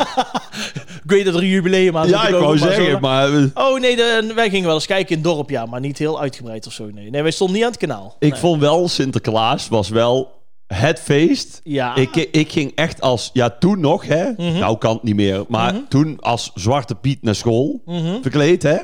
[1.03, 3.33] Ik weet dat er een jubileum aan ja, ik wou zo- zeggen, maar...
[3.33, 5.65] eh, Oh nee, de- wij gingen wel eens kijken in het dorp, ja.
[5.65, 7.09] Maar niet heel uitgebreid of zo, nee.
[7.09, 8.15] Nee, wij stonden niet aan het kanaal.
[8.19, 8.39] Ik Nee.
[8.39, 10.31] vond wel, Sinterklaas was wel
[10.73, 11.61] het feest.
[11.63, 11.95] Ja.
[11.95, 13.29] Ik, ik ging echt als...
[13.33, 14.31] Ja, toen nog, hè.
[14.37, 14.59] Mhm.
[14.59, 15.43] Nou kan het niet meer.
[15.47, 17.81] Maar toen als Zwarte Piet naar school.
[17.85, 18.21] Mhm.
[18.21, 18.77] Verkleed, hè.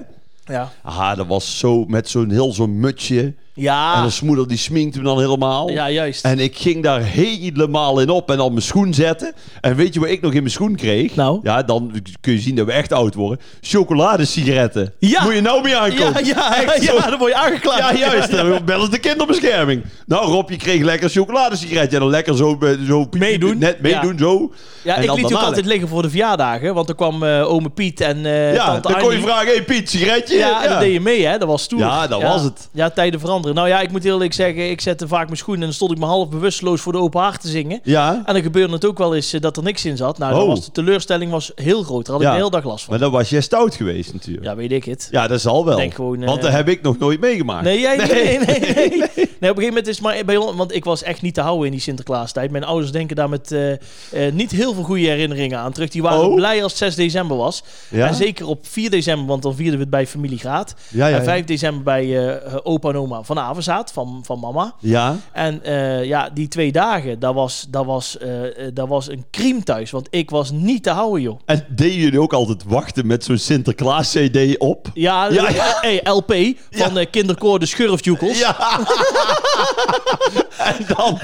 [0.45, 0.71] Ja.
[0.84, 3.34] Aha, dat was zo met zo'n heel zo'n mutsje.
[3.60, 4.06] En Ja.
[4.08, 5.69] de moeder die sminkte me dan helemaal.
[5.69, 6.24] Ja, juist.
[6.26, 9.34] En ik ging daar helemaal in op en dan mijn schoen zetten.
[9.62, 11.15] En weet je wat ik nog in mijn schoen kreeg?
[11.15, 11.39] Nou?
[11.43, 11.91] Ja, dan
[12.22, 13.39] kun je zien dat we echt oud worden.
[13.62, 14.93] Chocoladesigaretten.
[15.00, 15.24] Ja.
[15.24, 16.26] Moet je nou mee aankomen?
[16.26, 17.80] ja, ja, Echt ja, dan word je aangeklaagd.
[17.80, 18.32] Ja, juist.
[18.32, 19.84] Dan bellen de kinderbescherming.
[20.06, 21.95] Nou, Rob, je kreeg lekker chocoladesigaretje.
[21.95, 23.58] En dan lekker zo, eh, zo Meedoen.
[23.58, 24.52] Net meedoen, zo.
[24.84, 26.74] Ja, En ik liet ook altijd liggen voor de verjaardagen.
[26.74, 29.89] Want dan kwam eh ome Piet en eh Ja, dan kon je vragen, hey Piet,
[29.89, 30.38] sigaretje?
[30.38, 31.38] Ja, en dan deed je mee, hè?
[31.38, 31.80] Dat was stoer.
[31.80, 32.69] Ja, dat was het.
[32.74, 33.48] Ja, tijden veranderen.
[33.53, 35.97] Nou ja, ik moet eerlijk zeggen, ik zette vaak mijn schoenen en dan stond ik
[35.97, 37.79] me half bewusteloos voor de open haard te zingen.
[37.83, 40.17] Ja, En dan gebeurde het ook wel eens eh, dat er niks in zat.
[40.17, 40.47] Nou, dan Oh.
[40.47, 42.05] was de teleurstelling was heel groot.
[42.05, 42.33] Daar had ik Ja.
[42.33, 42.93] de hele dag last van.
[42.93, 44.45] maar dan was jij stout geweest natuurlijk.
[44.45, 45.07] Ja, Ja, weet ik het.
[45.12, 45.77] dat zal wel.
[45.77, 47.63] Denk gewoon, eh, Want dat heb ik nog nooit meegemaakt.
[47.63, 48.07] Nee, jij, nee,
[48.39, 48.97] nee, nee, nee.
[49.39, 51.41] Nee, op een gegeven moment is maar bij ons, want ik was echt niet te
[51.41, 52.51] houden in die Sinterklaas-tijd.
[52.51, 53.79] Mijn ouders denken daar met eh, eh,
[54.33, 55.89] niet heel veel goede herinneringen aan terug.
[55.89, 56.35] Die waren Oh.
[56.35, 57.63] blij als het 6 december was.
[57.89, 58.07] Ja?
[58.07, 60.75] En zeker op 4 december, want dan vierden we het bij familie Graat.
[60.89, 61.23] Ja, ja, En ja.
[61.27, 64.74] 5 december bij eh, opa en oma van Avenzaat, van, van mama.
[64.80, 69.10] Ja, En eh, ja, die twee dagen, dat was, dat, was, eh, eh, dat was
[69.10, 69.92] een crime thuis.
[69.92, 71.39] Want ik was niet te houden, joh.
[71.46, 74.88] en deden jullie ook altijd wachten met zo'n Sinterklaas CD op?
[74.94, 75.46] Ja, Ja.
[75.82, 76.34] Hey, LP
[76.70, 77.06] van Ja.
[77.12, 78.39] kinderkoor De Schurfjoekels.
[78.39, 78.58] Ja.
[80.78, 81.20] en, dan,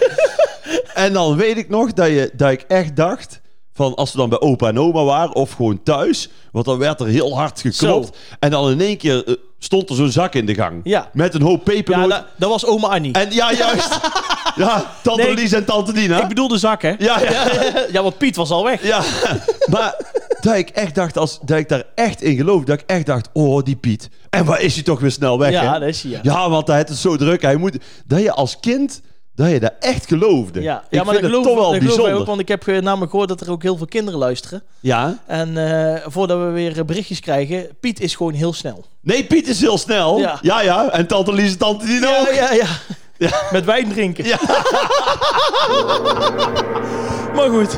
[0.94, 3.42] en dan weet ik nog dat, je, dat ik echt dacht...
[3.76, 6.30] Van als we dan bij opa en oma waren of gewoon thuis.
[6.52, 8.18] Want dan werd er heel hard geklopt.
[8.40, 10.82] En dan in één keer eh, stond er zo'n zak in de gang.
[10.84, 11.10] Ja.
[11.14, 12.10] Met een hoop Ja, pepernoten.
[12.10, 13.14] dat, dat was oma Annie.
[13.14, 14.00] En ja, juist.
[14.56, 16.22] ja, tante Nee, Lies en tante Dina.
[16.22, 16.94] Ik bedoel de zak, hè?
[16.98, 17.48] ja, ja.
[17.92, 18.84] Ja, want Piet was al weg.
[18.84, 19.02] Ja,
[19.72, 19.96] maar
[20.42, 23.30] dat ik echt dacht, als, dat ik daar echt in geloofde, dat ik echt dacht,
[23.34, 24.10] oh, die Piet.
[24.30, 25.80] En waar is hij toch weer snel weg, Ja, hè?
[25.80, 26.20] dat is hij, ja.
[26.22, 27.42] Ja, want hij had het zo druk.
[27.42, 29.02] Hij moet, dat je als kind,
[29.36, 30.62] dat je dat echt geloofde.
[30.62, 32.14] Ja, ik ja maar vind dat het geloof, toch wel dat bijzonder.
[32.14, 34.64] ook, want ik heb eh, namelijk gehoord dat er ook heel veel kinderen luisteren.
[34.80, 35.18] Ja?
[35.26, 38.86] En eh, voordat we weer eh, berichtjes krijgen, Piet is gewoon heel snel.
[39.02, 40.20] Nee, Piet is heel snel.
[40.20, 40.40] Ja.
[40.42, 40.90] Ja, ja.
[40.90, 42.34] En tante Lies en tante Dina Ja, ook.
[42.34, 42.68] ja, ja.
[43.18, 43.42] Ja.
[43.52, 44.26] Met wijn drinken.
[44.26, 44.40] Ja.
[47.36, 47.78] Maar goed,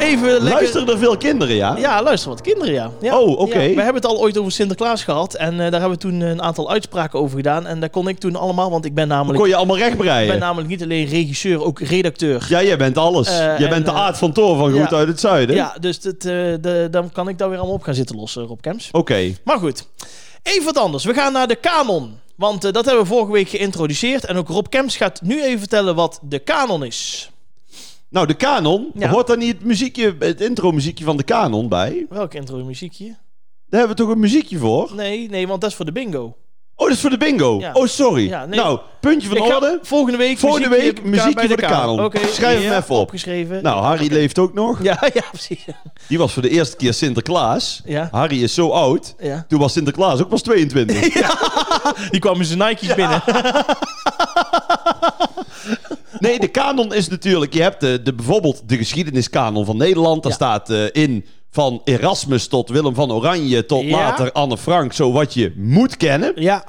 [0.00, 0.50] even lekker...
[0.50, 1.76] Luisteren er veel kinderen, ja?
[1.76, 2.90] Ja, luister wat kinderen, ja.
[3.00, 3.18] ja.
[3.18, 3.60] Oh, oké.
[3.60, 5.34] Ja, we hebben het al ooit over Sinterklaas gehad.
[5.34, 7.66] En eh, daar hebben we toen een aantal uitspraken over gedaan.
[7.66, 10.38] En daar kon ik toen allemaal, want ik ben namelijk, kon je allemaal ik ben
[10.38, 12.46] namelijk niet alleen regisseur, ook redacteur.
[12.48, 13.28] Ja, jij bent alles.
[13.28, 15.56] Eh, jij en, bent de eh, aard van Thor van Goed uit het Zuiden.
[15.56, 18.42] Ja, dus dat, eh, de, dan kan ik daar weer allemaal op gaan zitten lossen,
[18.42, 18.88] Rob Kemps.
[18.92, 19.34] Oké.
[19.44, 19.86] Maar goed,
[20.42, 21.04] even wat anders.
[21.04, 22.18] We gaan naar de kanon.
[22.40, 24.24] Want eh, dat hebben we vorige week geïntroduceerd.
[24.24, 27.30] En ook Rob Kemps gaat nu even vertellen wat de kanon is.
[28.10, 28.90] Nou, de kanon.
[28.94, 29.08] Ja.
[29.08, 32.06] Hoort daar niet het, muziekje, het intro muziekje van de kanon bij?
[32.08, 33.04] Welk intro muziekje?
[33.68, 34.92] Daar hebben we toch een muziekje voor?
[34.94, 36.36] Nee, nee, want dat is voor de bingo.
[36.74, 37.58] Oh, dat is voor de bingo.
[37.58, 37.72] Ja.
[37.72, 38.28] Oh, sorry.
[38.28, 38.58] Ja, nee.
[38.58, 39.78] Nou, puntje van orde.
[39.82, 42.04] volgende week Volgende muziekje week muziekje voor de kanon.
[42.04, 43.00] Oké, Schrijf hem even op.
[43.00, 43.62] Opgeschreven.
[43.62, 44.82] Nou, Harry leeft ook nog.
[44.82, 45.64] Ja, ja, precies.
[46.08, 47.82] Die was voor de eerste keer Sinterklaas.
[47.84, 48.08] Ja.
[48.10, 49.14] Harry is zo oud.
[49.18, 49.44] Ja.
[49.48, 51.00] Toen was Sinterklaas ook pas 22.
[52.10, 53.22] Die kwam in zijn Nike's binnen.
[56.20, 57.54] Nee, de kanon is natuurlijk...
[57.54, 60.22] Je hebt de, de, bijvoorbeeld de geschiedeniskanon van Nederland.
[60.22, 63.66] Daar staat eh, in van Erasmus tot Willem van Oranje...
[63.66, 66.32] tot later Anne Frank, zo wat je moet kennen.
[66.34, 66.64] Ja,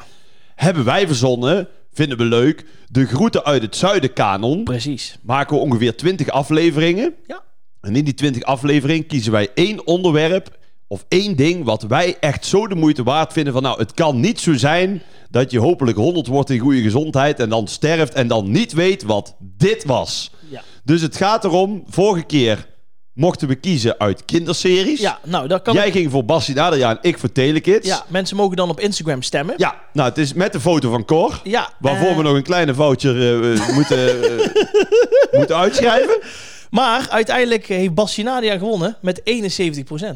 [0.55, 2.65] Hebben wij verzonnen, vinden we leuk...
[2.87, 4.63] de groeten uit het zuiden kanon.
[4.63, 5.17] precies.
[5.21, 7.13] Maken we ongeveer 20 afleveringen.
[7.27, 7.43] Ja.
[7.81, 10.57] En in die 20 afleveringen kiezen wij één onderwerp...
[10.87, 13.53] of één ding wat wij echt zo de moeite waard vinden...
[13.53, 15.01] van nou, het kan niet zo zijn...
[15.31, 17.39] dat je hopelijk 100 wordt in goede gezondheid...
[17.39, 20.31] en dan sterft en dan niet weet wat dit was.
[20.49, 20.61] Ja.
[20.83, 22.69] Dus het gaat erom, vorige keer
[23.13, 24.99] mochten we kiezen uit kinderseries.
[24.99, 25.73] Ja, nou, dat kan...
[25.73, 27.87] Jij ging voor Bassie en Adriaan, ik voor Telekids.
[27.87, 29.55] Ja, mensen mogen dan op Instagram stemmen.
[29.57, 31.39] Ja, nou het is met de foto van Cor.
[31.43, 31.69] Ja.
[31.79, 34.19] Waarvoor eh, we nog een kleine voucher eh, eh, moeten,
[35.39, 36.19] moeten uitschrijven.
[36.71, 39.23] Maar uiteindelijk heeft Bassinadia gewonnen met 71%.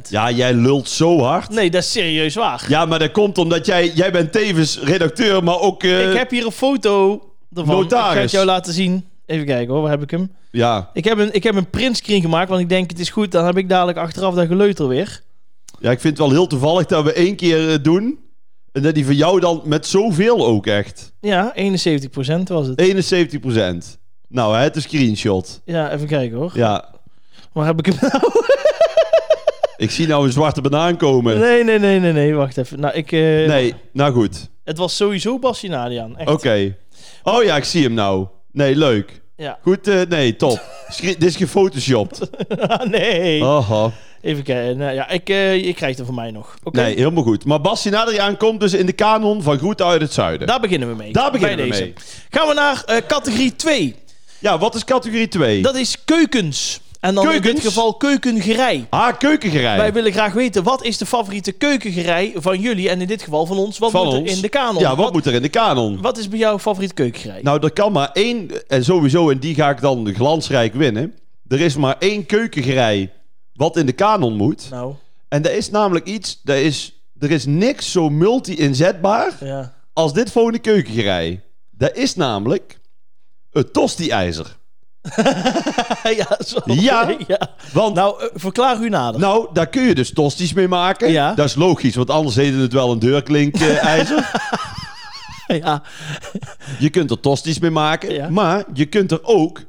[0.10, 1.50] Ja, jij lult zo hard.
[1.50, 2.66] Nee, dat is serieus waar.
[2.68, 5.84] Ja, maar dat komt omdat jij, jij bent tevens redacteur, maar ook...
[5.84, 7.22] eh, ik heb hier een foto
[7.56, 7.76] ervan.
[7.76, 8.08] Notaris.
[8.10, 9.06] Ik ga het jou laten zien.
[9.26, 10.32] Even kijken hoor, waar heb ik hem?
[10.52, 13.32] Ja, Ik heb een, ik heb een printscreen gemaakt, want ik denk het is goed.
[13.32, 15.22] Dan heb ik dadelijk achteraf dat geleuter weer.
[15.80, 18.20] ja, ik vind het wel heel toevallig dat we één keer eh, doen.
[18.72, 21.14] En dat die van jou dan met zoveel ook echt.
[21.22, 21.58] Ja, 71%
[22.44, 22.80] was het.
[22.80, 23.40] 71
[24.28, 25.62] Nou, hè, het is screenshot.
[25.66, 26.52] Ja, even kijken hoor.
[26.54, 26.86] Ja,
[27.56, 28.24] Waar heb ik hem nou?
[29.78, 31.40] ik zie nou een zwarte banaan komen.
[31.40, 32.34] Nee, nee, nee, nee, nee.
[32.34, 32.80] Wacht even.
[32.80, 33.12] Nou, ik...
[33.12, 34.50] eh, Nee, nou goed.
[34.64, 36.18] Het was sowieso Bassinadian.
[36.18, 36.30] Echt.
[36.30, 36.76] Oké.
[37.24, 38.28] Oh ja, ik zie hem nou.
[38.52, 39.22] Nee, leuk.
[39.36, 39.58] Ja.
[39.62, 40.62] Goed, eh, nee, top.
[41.02, 42.30] Dit is gefotoshopt.
[42.90, 43.44] nee.
[43.44, 43.92] Aha.
[44.22, 44.78] Even kijken.
[44.78, 46.56] Nou, ja, ik, eh je krijgt er van mij nog.
[46.64, 46.82] Oké.
[46.82, 47.46] Nee, helemaal goed.
[47.46, 47.90] Maar Bas
[48.38, 50.48] komt dus in de kanon van Groeten uit het Zuiden.
[50.48, 51.12] Daar beginnen we mee.
[51.12, 51.94] Daar beginnen Bij we mee.
[52.30, 53.96] Gaan we naar eh, categorie 2.
[54.40, 55.62] Ja, wat is categorie 2?
[55.62, 56.80] Dat is keukens.
[57.00, 58.86] En dan in dit geval keukengerei.
[58.90, 59.78] Ah, keukengerei.
[59.78, 62.90] Wij willen graag weten, wat is de favoriete keukengerei van jullie?
[62.90, 64.32] En in dit geval van ons, wat Van moet er ons.
[64.36, 64.82] in de kanon?
[64.82, 66.02] Ja, wat, moet er in de kanon?
[66.02, 67.42] wat is bij jou favoriete keukengerei?
[67.44, 71.14] Nou, er kan maar één, en sowieso, en die ga ik dan glansrijk winnen.
[71.48, 73.10] Er is maar één keukengerei
[73.54, 74.68] wat in de kanon moet.
[74.70, 74.94] Nou,
[75.28, 79.74] En dat is namelijk iets, dat is, er is niks zo multi-inzetbaar ja.
[79.94, 81.40] als dit volgende keukengerei.
[81.72, 82.78] Dat is namelijk
[83.56, 84.56] het tosti-ijzer.
[86.20, 86.60] ja, zo.
[86.66, 87.16] Ja.
[87.28, 87.50] ja.
[87.74, 89.22] Want Nou, eh, verklaar u nader.
[89.22, 91.12] Nou, daar kun je dus tosties mee maken.
[91.12, 91.34] Ja.
[91.34, 94.32] Dat is logisch, want anders heette het wel een deurklink-ijzer.
[95.62, 95.84] ja.
[96.80, 98.14] je kunt er tosties mee maken.
[98.14, 98.30] Ja.
[98.30, 99.62] Maar je kunt er ook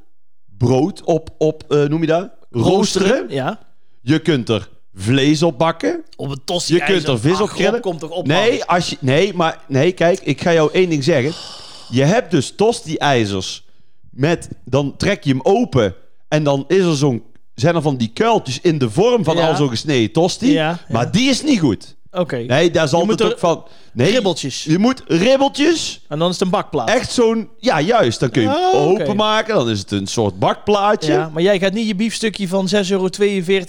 [0.59, 2.31] brood op, op eh, noem je dat?
[2.51, 3.27] Roosteren.
[3.29, 3.59] Ja.
[4.03, 6.05] Je kunt er vlees op bakken.
[6.17, 7.81] Op een tosti Je kunt er vis op grillen.
[7.81, 8.27] komt toch op.
[8.27, 11.33] Nee, als je, nee, maar nee, kijk, ik ga jou één ding zeggen.
[11.91, 13.66] Je hebt dus tosti-ijzers
[14.17, 15.95] met, dan trek je hem open
[16.29, 17.23] en dan is er zo'n,
[17.55, 19.49] zijn er van die kuiltjes in de vorm van Ja.
[19.49, 20.53] al zo'n gesneden tosti.
[20.53, 20.79] Ja, ja.
[20.89, 21.96] Maar die is niet goed.
[22.19, 22.37] Oké.
[22.37, 23.65] Nee, daar moet er ook van.
[23.93, 24.65] Nee, ribbeltjes.
[24.65, 26.01] Je moet ribbeltjes.
[26.09, 26.89] En dan is het een bakplaat.
[26.89, 27.49] Echt zo'n.
[27.59, 28.21] Ja, juist.
[28.21, 29.03] Dan kun je hem Ah, oké.
[29.03, 29.55] openmaken.
[29.55, 31.13] Dan is het een soort bakplaatje.
[31.13, 33.09] Ja, maar jij gaat niet je biefstukje van 6,42 euro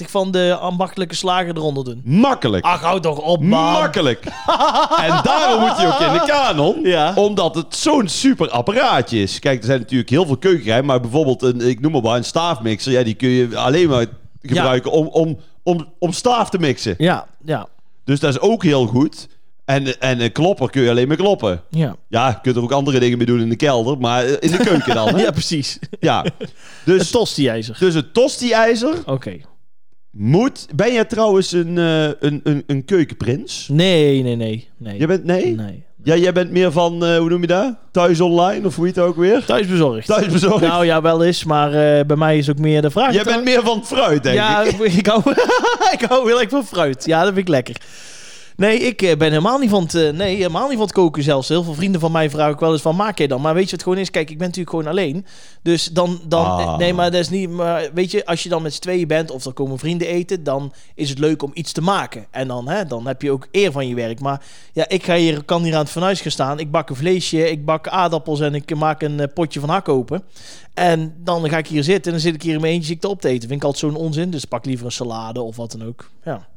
[0.08, 2.02] van de ambachtelijke slager eronder doen.
[2.06, 2.66] Makkelijk.
[2.66, 3.72] Ach, hou toch op, man.
[3.72, 4.26] Makkelijk.
[5.06, 6.80] en daarom moet je ook in de kanon.
[6.84, 7.14] Ja.
[7.16, 9.40] Omdat het zo'n super apparaatje is.
[9.40, 10.82] Kijk, er zijn natuurlijk heel veel keukenrij.
[10.82, 12.92] Maar bijvoorbeeld, een, ik noem maar een staafmixer.
[12.92, 14.06] Ja, die kun je alleen maar
[14.42, 16.96] gebruiken om, om, om, om staaf te mixen.
[16.98, 17.68] Ja, ja,
[18.08, 19.28] Dus dat is ook heel goed.
[19.66, 21.62] En, en een klopper kun je alleen maar kloppen.
[21.70, 21.96] ja.
[22.10, 24.58] Ja, je kunt er ook andere dingen mee doen in de kelder, maar in de
[24.58, 25.08] keuken dan.
[25.16, 25.22] Hè?
[25.26, 25.80] Ja, precies.
[26.00, 26.26] Ja.
[26.26, 26.48] Een
[26.86, 27.76] Dus, tosti-ijzer.
[27.80, 29.38] dus het tosti-ijzer Oké.
[30.12, 30.68] moet...
[30.76, 33.68] Ben jij trouwens een, eh, een, een, een keukenprins?
[33.72, 34.68] Nee, nee, nee.
[34.78, 34.98] nee.
[34.98, 35.24] Jij bent...
[35.24, 35.56] Nee?
[35.56, 35.84] Nee.
[36.08, 37.74] Ja, jij bent meer van, eh, hoe noem je dat?
[37.92, 39.46] Thuis online, of hoe heet het ook weer?
[39.46, 40.08] Thuisbezorgd.
[40.08, 40.62] Thuisbezorgd.
[40.62, 43.14] Nou ja, wel eens, maar eh, bij mij is ook meer de vraag.
[43.14, 44.80] jij bent meer van fruit, denk ja, ik.
[45.02, 45.22] ik hou,
[45.98, 47.06] ik hou heel erg van fruit.
[47.06, 47.76] Ja, dat vind ik lekker.
[48.58, 51.24] Nee, ik eh, ben helemaal niet van het, eh, nee, helemaal niet van het koken
[51.24, 51.48] zelfs.
[51.48, 53.42] Heel veel vrienden van mij vragen ook wel eens van, maak jij dan?
[53.42, 54.12] Maar weet je wat het gewoon is?
[54.12, 55.26] Kijk, ik ben natuurlijk gewoon alleen.
[55.62, 56.78] Dus dan, dan Ah.
[56.78, 59.32] nee, maar dat is niet, maar weet je, als je dan met z'n tweeën bent
[59.32, 62.26] of er komen vrienden eten, dan is het leuk om iets te maken.
[62.32, 64.20] En dan, hè, dan heb je ook eer van je werk.
[64.20, 64.42] Maar
[64.74, 66.60] ja, ik ga hier, kan hier aan het fornuis gaan staan.
[66.60, 69.90] Ik bak een vleesje, ik bak aardappels en ik maak een eh, potje van hak
[69.90, 70.24] open.
[70.74, 72.96] En dan ga ik hier zitten en dan zit ik hier in mijn eentje zit
[72.96, 73.48] ik te op te eten.
[73.50, 74.30] Vind ik altijd zo'n onzin.
[74.30, 76.10] Dus pak liever een salade of wat dan ook.
[76.24, 76.48] Ja.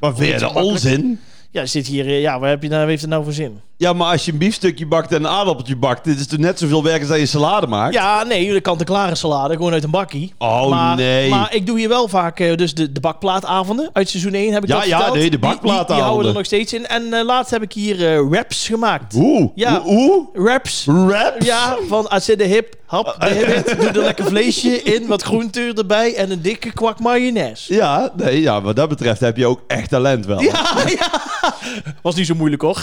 [0.00, 0.70] Maar vind je dat makkelijk.
[0.70, 1.20] onzin?
[1.50, 2.06] Ja, zit hier.
[2.06, 3.60] eh, Ja, waar heb je nou, heeft het nou voor zin?
[3.80, 6.58] Ja, maar als je een biefstukje bakt en een aardappeltje bakt, dit is toch net
[6.58, 7.94] zoveel werk als dat je salade maakt?
[7.94, 10.34] Ja, nee, de kant-en-klare salade, gewoon uit een bakkie.
[10.38, 11.28] Oh, maar, nee.
[11.30, 14.62] Maar ik doe hier wel vaak eh, dus de, de bakplaatavonden uit seizoen 1 heb
[14.62, 15.16] ik Ja, dat ja, verteld.
[15.16, 16.04] nee, de Die- die- Die, bakplaatavonden.
[16.04, 16.86] houden er nog steeds in.
[16.86, 19.14] En eh, laatst heb ik hier eh wraps gemaakt.
[19.14, 19.82] Oeh, Ja.
[19.86, 20.86] oeh, Wraps.
[20.88, 21.10] oeh.
[21.12, 21.46] Raps?
[21.46, 25.22] Ja, van als je de hip, hap, de hip, doe er lekker vleesje in, wat
[25.22, 27.74] groente erbij en een dikke kwak mayonaise.
[27.74, 30.40] Ja, nee, ja, wat dat betreft heb je ook echt talent wel.
[30.42, 30.62] Ja,
[30.98, 31.10] ja.
[32.02, 32.82] Was niet zo moeilijk hoor.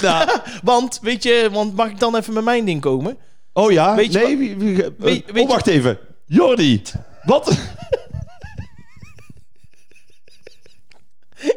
[0.63, 3.17] want, weet je, want mag ik dan even met mijn ding komen?
[3.53, 3.95] Oh ja?
[3.95, 5.97] Weet je nee, wie, wie- weet- weet oh, je- wacht even.
[6.25, 6.81] Jordi,
[7.23, 7.51] wat?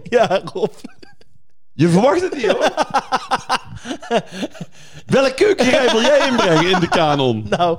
[0.03, 0.73] Ja, Rob.
[1.73, 2.71] Je verwacht het niet, hoor.
[5.07, 7.47] Welke keukenrij wil jij inbrengen in de kanon?
[7.49, 7.79] Nou,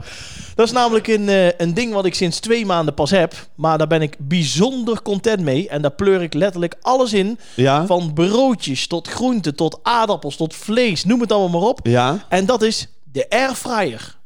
[0.60, 3.34] dat is namelijk een, eh, een ding wat ik sinds twee maanden pas heb.
[3.56, 5.70] Maar daar ben ik bijzonder content mee.
[5.70, 7.40] En daar pleur ik letterlijk alles in.
[7.56, 7.86] Ja?
[7.86, 11.06] Van broodjes tot groenten, tot aardappels, tot vlees.
[11.06, 11.80] Noem het allemaal maar op.
[11.84, 12.26] Ja?
[12.30, 14.18] En dat is de airfryer.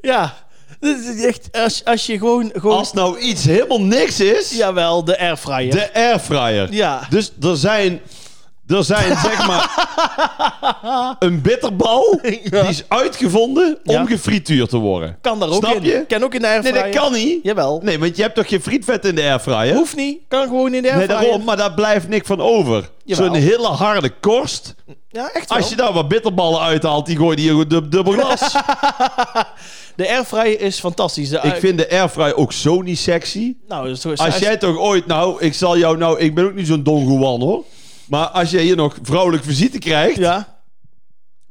[0.00, 0.43] ja,
[0.84, 2.50] dit is echt, als, als je gewoon...
[2.54, 5.70] gewoon Als nou iets helemaal niks is, Jawel, de airfryer.
[5.70, 6.72] de airfryer.
[6.72, 7.06] Ja.
[7.10, 8.00] Dus er zijn,
[8.66, 9.68] er zijn zeg maar
[11.18, 14.04] een bitterbal die is uitgevonden om Ja.
[14.04, 15.18] gefrituurd te worden.
[15.20, 15.82] Kan daar ook Snap in.
[15.82, 16.04] je?
[16.08, 16.82] Kan ook in de Nee, airfryer.
[16.92, 17.38] dat kan niet.
[17.42, 17.80] Jawel.
[17.82, 19.74] Nee, want je hebt toch geen frietvet in de airfryer?
[19.74, 20.18] Hoeft niet.
[20.28, 21.20] Kan gewoon in de Nee, airfryer.
[21.20, 22.90] daarom, maar daar blijft niks van over.
[23.04, 23.26] Jawel.
[23.26, 24.74] Zo'n hele harde korst.
[25.08, 25.58] Ja, echt wel.
[25.58, 28.40] Als je daar wat bitterballen uithaalt, die gooi je hier dub- dubbel glas.
[29.96, 31.28] De airfryer is fantastisch.
[31.28, 33.54] De, ik vind de airfryer ook zo niet sexy.
[33.68, 36.54] Nou, dat is- Als jij toch ooit, nou, ik zal jou nou, ik ben ook
[36.54, 37.64] niet zo'n Don Juan hoor.
[38.06, 40.58] Maar als jij hier nog vrouwelijk visite krijgt Ja.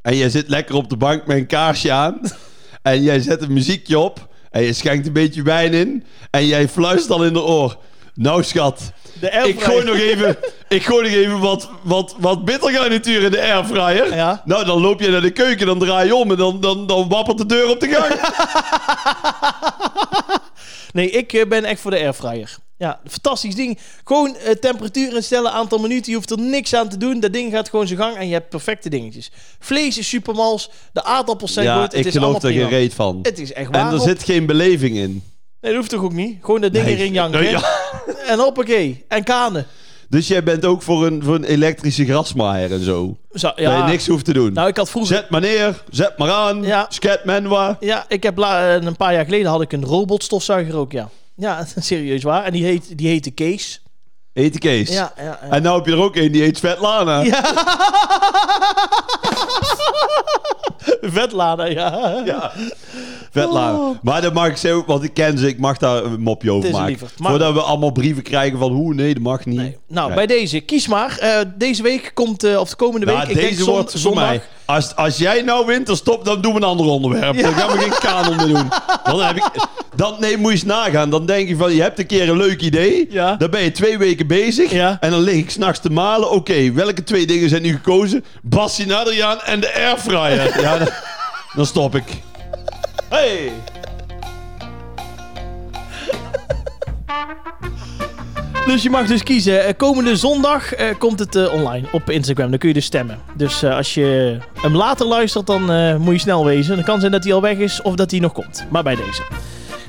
[0.02, 2.20] en jij zit lekker op de bank met een kaarsje aan
[2.82, 6.68] en jij zet een muziekje op en je schenkt een beetje wijn in en jij
[6.68, 7.78] fluistert al in de oor.
[8.16, 10.38] Nou schat, De ik gooi nog even,
[10.68, 14.16] ik gooi nog even wat, wat, wat bittergarnituur in de airfryer.
[14.16, 14.42] Ja.
[14.46, 17.10] Nou, dan loop je naar de keuken, dan draai je om en dan, dan, dan
[17.10, 18.14] wappert de deur op de gang.
[20.94, 22.58] Nee, ik eh, ben echt voor de airfryer.
[22.78, 23.78] Ja, fantastisch ding.
[24.04, 26.12] Gewoon eh, temperatuur instellen, aantal minuten.
[26.12, 27.20] Je hoeft er niks aan te doen.
[27.20, 29.32] Dat ding gaat gewoon zijn gang en je hebt perfecte dingetjes.
[29.60, 30.70] Vlees is supermals.
[30.94, 31.92] De aardappels zijn ja, goed.
[31.92, 33.20] Het ik is geloof er geen reet van.
[33.22, 33.88] Het is echt waar.
[33.88, 35.24] En er zit geen beleving in.
[35.62, 36.38] Nee, dat hoeft toch ook niet?
[36.42, 36.96] Gewoon dat ding Nee.
[36.96, 37.50] erin janken.
[37.50, 37.62] Ja.
[38.28, 39.06] En hoppakee.
[39.08, 39.68] En kanen.
[40.14, 43.18] Dus jij bent ook voor een, voor een elektrische grasmaaier en zo.
[43.34, 44.54] Zo, Dat je niks hoeft te doen.
[44.54, 45.16] Nou, ik had vroeger...
[45.16, 46.86] Zet maar neer, zet maar aan, Ja.
[46.90, 47.78] sket menwa.
[47.80, 51.10] Ja, ik heb la- een paar jaar geleden had ik een robotstofzuiger ook, ja.
[51.36, 52.44] Ja, serieus waar.
[52.44, 53.83] En die heet, die heette Kees.
[54.34, 54.90] Eet de Kees.
[54.90, 55.40] Ja, ja, ja.
[55.50, 57.22] En nou heb je er ook een die heet Svetlana.
[57.22, 57.42] Ja.
[61.02, 62.22] Vetlada, ja.
[62.26, 62.52] Ja.
[63.32, 63.78] Svetlana.
[63.78, 63.96] Oh.
[64.02, 66.72] Maar dat mag ik zeggen, want ik ken ze, ik mag daar een mopje over
[66.72, 66.98] maken.
[67.18, 69.58] Voordat we allemaal brieven krijgen van hoe, nee, dat mag niet.
[69.58, 69.78] Nee.
[69.88, 70.16] Nou, Nee.
[70.16, 71.18] bij deze, kies maar.
[71.18, 73.92] Eh, deze week komt, eh, of de komende week, Nou, ik denk deze zon- wordt
[73.92, 74.24] voor zondag.
[74.28, 74.42] mij.
[74.66, 77.42] Als, als jij nou wint, dan stop, dan doen we een ander onderwerp.
[77.42, 78.68] Dan gaan we geen kanon meer doen.
[79.04, 79.50] Dan heb ik,
[79.96, 81.10] dan, nee, moet je eens nagaan.
[81.10, 83.08] Dan denk je van, je hebt een keer een leuk idee.
[83.10, 83.36] Ja.
[83.36, 84.72] Dan ben je twee weken bezig.
[84.72, 84.98] Ja.
[85.00, 86.32] En dan lig ik s'nachts te malen.
[86.32, 88.26] Oké, welke twee dingen zijn nu gekozen?
[88.42, 90.62] Bassie Nadriaan en de airfryer.
[90.62, 90.88] ja, dan,
[91.56, 92.04] dan stop ik.
[93.10, 93.52] Hey!
[98.66, 99.66] Dus je mag dus kiezen.
[99.66, 102.50] Eh, komende zondag eh, komt het eh, online op Instagram.
[102.50, 103.20] Dan kun je dus stemmen.
[103.36, 106.76] Dus als je hem later luistert, dan moet je snel wezen.
[106.76, 108.66] Dan kan zijn dat hij al weg is of dat hij nog komt.
[108.70, 109.22] Maar bij deze.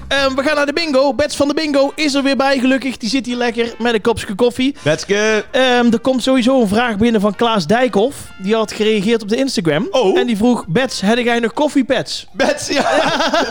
[0.09, 1.15] Ehm, we gaan naar de bingo.
[1.15, 2.97] Bets van de bingo is er weer bij, gelukkig.
[2.97, 4.77] Die zit hier lekker met een kopje koffie.
[4.83, 5.45] Betske.
[5.51, 8.17] Ehm, er komt sowieso een vraag binnen van Klaas Dijkhoff.
[8.39, 9.89] Die had gereageerd op de Instagram.
[9.91, 10.19] Oh.
[10.19, 12.27] En die vroeg, Bets, heb jij nog koffiepads?
[12.33, 12.91] Bets, ja.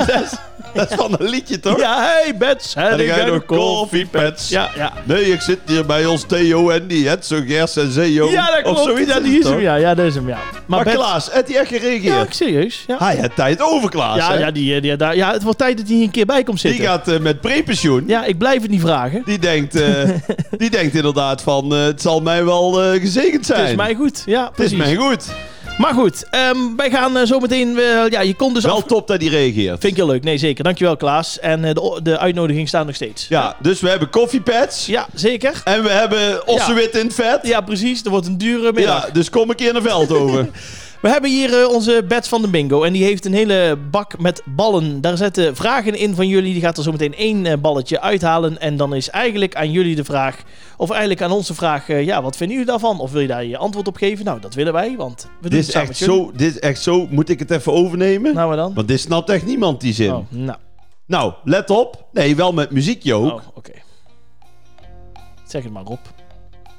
[0.23, 0.31] is,
[0.75, 1.79] dat is van een liedje, toch?
[1.79, 4.49] Ja, hey Bets, heb Heb jij jij nog koffiepads?
[4.49, 4.93] Ja, ja.
[5.03, 8.29] Nee, ik zit hier bij ons Theo en die het zo Gers en Zeo.
[8.31, 8.79] Ja, dat Of klopt.
[8.89, 9.59] zoiets Ja, die is hem.
[9.59, 10.37] Ja, ja, dat is hem, ja.
[10.65, 12.03] Maar, Bets- Klaas, heeft hij echt gereageerd?
[12.13, 12.83] Ja, serieus.
[12.87, 14.17] Ja, Hij heeft tijd over, Klaas.
[14.17, 14.37] ja, hè?
[14.39, 16.61] ja, die, die, daar- ja, het wordt tijd dat hij hier een keer bij komt
[16.61, 16.89] die zitten.
[16.89, 18.03] gaat eh, met prepensioen.
[18.07, 19.21] Ja, ik blijf het niet vragen.
[19.25, 20.09] Die, denkt, eh,
[20.57, 23.59] die denkt inderdaad van, eh, het zal mij wel gezegend zijn.
[23.59, 24.23] Het is mij goed.
[24.25, 24.77] Ja, Het is precies.
[24.77, 25.25] mij goed.
[25.77, 27.75] Maar goed, ehm, wij gaan eh, zo meteen...
[28.09, 28.83] ja, je kon dus Wel af...
[28.83, 29.79] top dat hij reageert.
[29.79, 30.23] Vind ik heel leuk.
[30.23, 30.63] Nee, zeker.
[30.63, 31.39] Dankjewel, Klaas.
[31.39, 33.25] En eh, de, de uitnodiging staat nog steeds.
[33.29, 34.85] Ja, dus we hebben koffiepads.
[34.85, 35.61] Ja, zeker.
[35.63, 37.39] En we hebben ossewit in het vet.
[37.43, 38.03] Ja, precies.
[38.03, 39.05] Er wordt een dure middag.
[39.05, 40.51] Ja, dus kom een keer naar Veldhoven.
[41.03, 42.83] We hebben hier eh, onze Bets van de Bingo.
[42.83, 45.01] En die heeft een hele bak met ballen.
[45.01, 46.53] Daar zetten vragen in van jullie.
[46.53, 48.59] Die gaat er zo meteen één eh, balletje uithalen.
[48.59, 50.43] En dan is eigenlijk aan jullie de vraag.
[50.77, 51.89] Of eigenlijk aan ons de vraag.
[51.89, 52.99] eh, ja, wat vinden jullie daarvan?
[52.99, 54.25] Of wil je daar je antwoord op geven?
[54.25, 54.95] Nou, dat willen wij.
[54.97, 57.07] Want we doen Dit het is, samen echt zo, dit is echt zo.
[57.09, 58.33] Moet ik het even overnemen?
[58.33, 58.73] Nou, maar dan?
[58.73, 60.13] Want dit snapt echt niemand, die zin.
[60.13, 60.57] Oh, nou.
[61.05, 62.05] Nou, let op.
[62.11, 63.31] Nee, wel met muziekje ook.
[63.31, 63.71] Oh, oké.
[65.43, 65.99] Zeg het maar, Rob.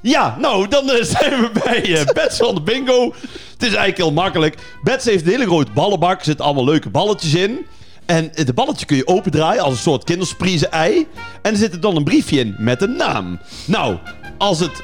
[0.07, 3.03] Ja, nou, dan eh, zijn we bij eh Bets van de Bingo.
[3.51, 4.57] Het is eigenlijk heel makkelijk.
[4.83, 6.19] Bets heeft een hele grote ballenbak.
[6.19, 7.65] Er zitten allemaal leuke balletjes in.
[8.05, 11.07] En eh, de balletje kun je opendraaien als een soort kindersurprise ei.
[11.41, 13.39] En er zit er dan een briefje in met een naam.
[13.65, 13.95] Nou,
[14.37, 14.83] als het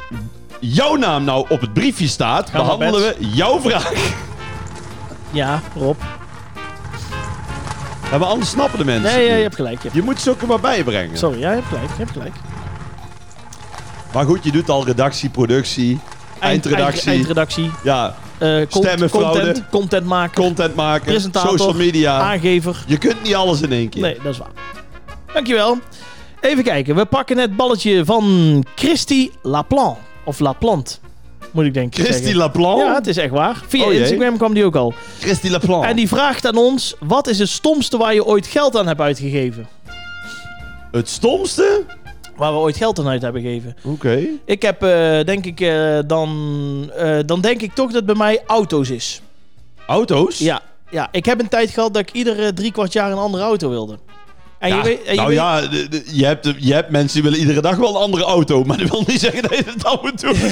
[0.59, 3.91] jouw naam nou op het briefje staat, Gaan behandelen we jouw vraag.
[5.31, 5.99] Ja, Rob.
[8.11, 9.13] Ja, maar anders snappen de mensen.
[9.15, 9.75] Nee, je hebt gelijk.
[9.75, 11.17] Je hebt- Je moet ze ook er maar bijbrengen.
[11.17, 11.89] Sorry, ja, je hebt gelijk.
[11.89, 12.33] Je hebt gelijk.
[14.13, 15.99] Maar goed, je doet al redactie, productie,
[16.39, 17.01] eindredactie.
[17.01, 17.71] Eind- eindredactie.
[17.83, 19.39] ja, eh, Stemmenfraude.
[19.39, 20.43] content, content maken.
[20.43, 21.57] content maken, Presentator.
[21.57, 22.19] social media.
[22.19, 22.83] aangever.
[22.87, 24.01] Je kunt niet alles in één keer.
[24.01, 24.49] Nee, dat is waar.
[25.33, 25.77] Dankjewel.
[26.41, 26.95] Even kijken.
[26.95, 29.97] We pakken het balletje van Christy Laplan.
[30.25, 30.95] Of Laplante,
[31.51, 32.03] moet ik denken.
[32.03, 32.39] Christy zeggen.
[32.39, 32.77] Laplan.
[32.77, 33.61] Ja, het is echt waar.
[33.67, 33.93] Via Oh.
[33.93, 34.93] Instagram kwam die ook al.
[35.19, 35.83] Christy Laplan.
[35.85, 38.99] En die vraagt aan ons: wat is het stomste waar je ooit geld aan hebt
[39.01, 39.67] uitgegeven?
[40.91, 41.83] Het stomste?
[42.35, 43.75] Waar we ooit geld aan uit hebben gegeven.
[43.83, 44.27] Oké.
[44.45, 48.15] Ik heb, eh, denk ik, eh, dan, eh, dan denk ik toch dat het bij
[48.15, 49.21] mij auto's is.
[49.87, 50.37] Auto's?
[50.37, 53.43] Ja, ja, ik heb een tijd gehad dat ik iedere drie kwart jaar een andere
[53.43, 53.99] auto wilde.
[54.61, 55.61] En Ja, je weet, en je nou ja,
[56.05, 58.63] je, hebt, je hebt mensen die willen iedere dag wel een andere auto.
[58.63, 60.35] Maar dat wil niet zeggen dat je het dan moet doen.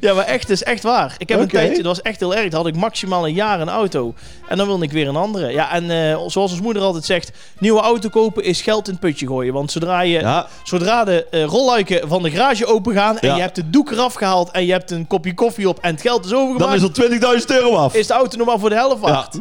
[0.00, 1.14] Ja, maar echt, het is echt waar.
[1.18, 2.48] Ik heb een tijdje, dat was echt heel erg.
[2.50, 4.14] Dan had ik maximaal een jaar een auto.
[4.48, 5.52] En dan wilde ik weer een andere.
[5.52, 9.00] Ja, en eh, zoals ons moeder altijd zegt, nieuwe auto kopen is geld in het
[9.02, 9.52] putje gooien.
[9.52, 13.34] Want zodra, je, Ja, zodra de eh, rolluiken van de garage open gaan en Ja.
[13.34, 16.00] je hebt de doek eraf gehaald en je hebt een kopje koffie op en het
[16.00, 17.94] geld is overgemaakt, dan is er 20.000 euro af.
[17.94, 19.38] is de auto nog maar voor de helft waard.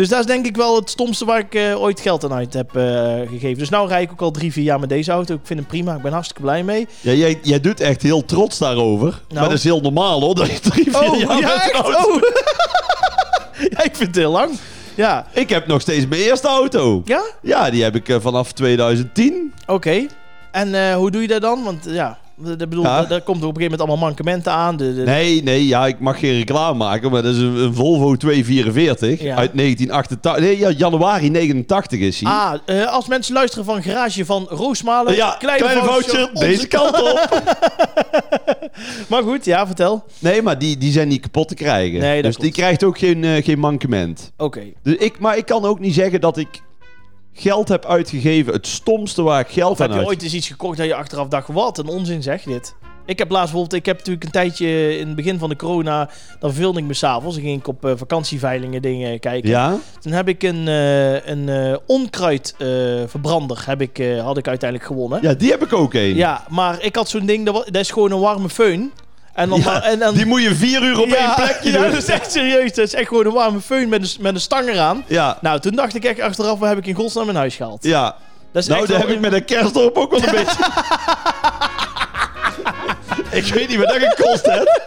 [0.00, 2.54] Dus dat is denk ik wel het stomste waar ik eh, ooit geld aan uit
[2.54, 2.82] heb eh,
[3.28, 3.58] gegeven.
[3.58, 5.34] Dus nou rijd ik ook al drie, vier jaar met deze auto.
[5.34, 5.94] Ik vind hem prima.
[5.94, 6.86] Ik ben hartstikke blij mee.
[7.00, 9.20] Ja, jij, jij doet echt heel trots daarover.
[9.34, 11.72] Maar dat is heel normaal hoor, dat je drie, vier Oh, jaar ja, met echt?
[11.72, 12.12] auto...
[12.12, 12.20] Oh.
[13.70, 14.50] ja, ik vind het heel lang.
[14.94, 15.26] Ja.
[15.32, 17.02] Ik heb nog steeds mijn eerste auto.
[17.04, 17.22] Ja?
[17.42, 19.54] Ja, die heb ik eh, vanaf 2010.
[19.66, 20.06] Oké.
[20.50, 21.62] En hoe doe je dat dan?
[21.64, 23.02] Want ja, dat bedoel, Ja.
[23.04, 24.76] daar- komt op een gegeven moment allemaal mankementen aan.
[24.76, 27.74] De, de- Nee, nee, ja, ik mag geen reclame maken, maar dat is een, een
[27.74, 29.36] Volvo 244 Ja.
[29.36, 30.38] uit 1988.
[30.42, 32.32] Nee, ja, januari 89 is hij.
[32.32, 35.14] Ah, eh, als mensen luisteren van Garage van Roosmalen.
[35.14, 37.28] ja, kleine, foutje, onze deze kant op.
[39.08, 40.04] Maar goed, ja, vertel.
[40.18, 42.00] Nee, maar die, die zijn niet kapot te krijgen.
[42.00, 42.40] Nee, dus klopt.
[42.40, 44.32] die krijgt ook geen, eh, geen mankement.
[44.36, 44.60] Oké.
[44.82, 46.48] Dus ik, maar ik kan ook niet zeggen dat ik
[47.32, 48.52] geld heb uitgegeven.
[48.52, 50.08] Het stomste waar ik geld Of heb aan je uit...
[50.08, 52.74] ooit eens iets gekocht dat je achteraf dacht, wat een onzin zeg dit.
[53.06, 56.10] Ik heb laatst bijvoorbeeld, ik heb natuurlijk een tijdje in het begin van de corona,
[56.40, 57.34] dan verveelde ik me s'avonds.
[57.36, 59.50] Dan ging ik op eh, vakantieveilingen dingen kijken.
[59.50, 59.76] Ja?
[60.00, 65.18] Toen heb ik een, eh een eh, onkruidverbrander heb ik, had ik uiteindelijk gewonnen.
[65.22, 66.14] ja, die heb ik ook een.
[66.14, 68.80] Ja, maar ik had zo'n ding, dat, wa- dat is gewoon een warme föhn.
[69.34, 71.78] En dan, Ja, en dan, Die moet je vier uur op ja, één plekje ja,
[71.82, 71.90] doen.
[71.90, 72.72] dat is echt serieus.
[72.72, 75.04] Dat is echt gewoon een warme föhn met een, met een stang eraan.
[75.06, 77.84] Ja, Nou, toen dacht ik echt achteraf, waar heb ik in godsnaam in huis gehaald?
[77.84, 78.16] ja.
[78.52, 80.64] Dat is Nou, dat wel heb ik met een kerstdorp ook wel een beetje.
[83.30, 84.80] ik weet niet wat dat gekost heeft.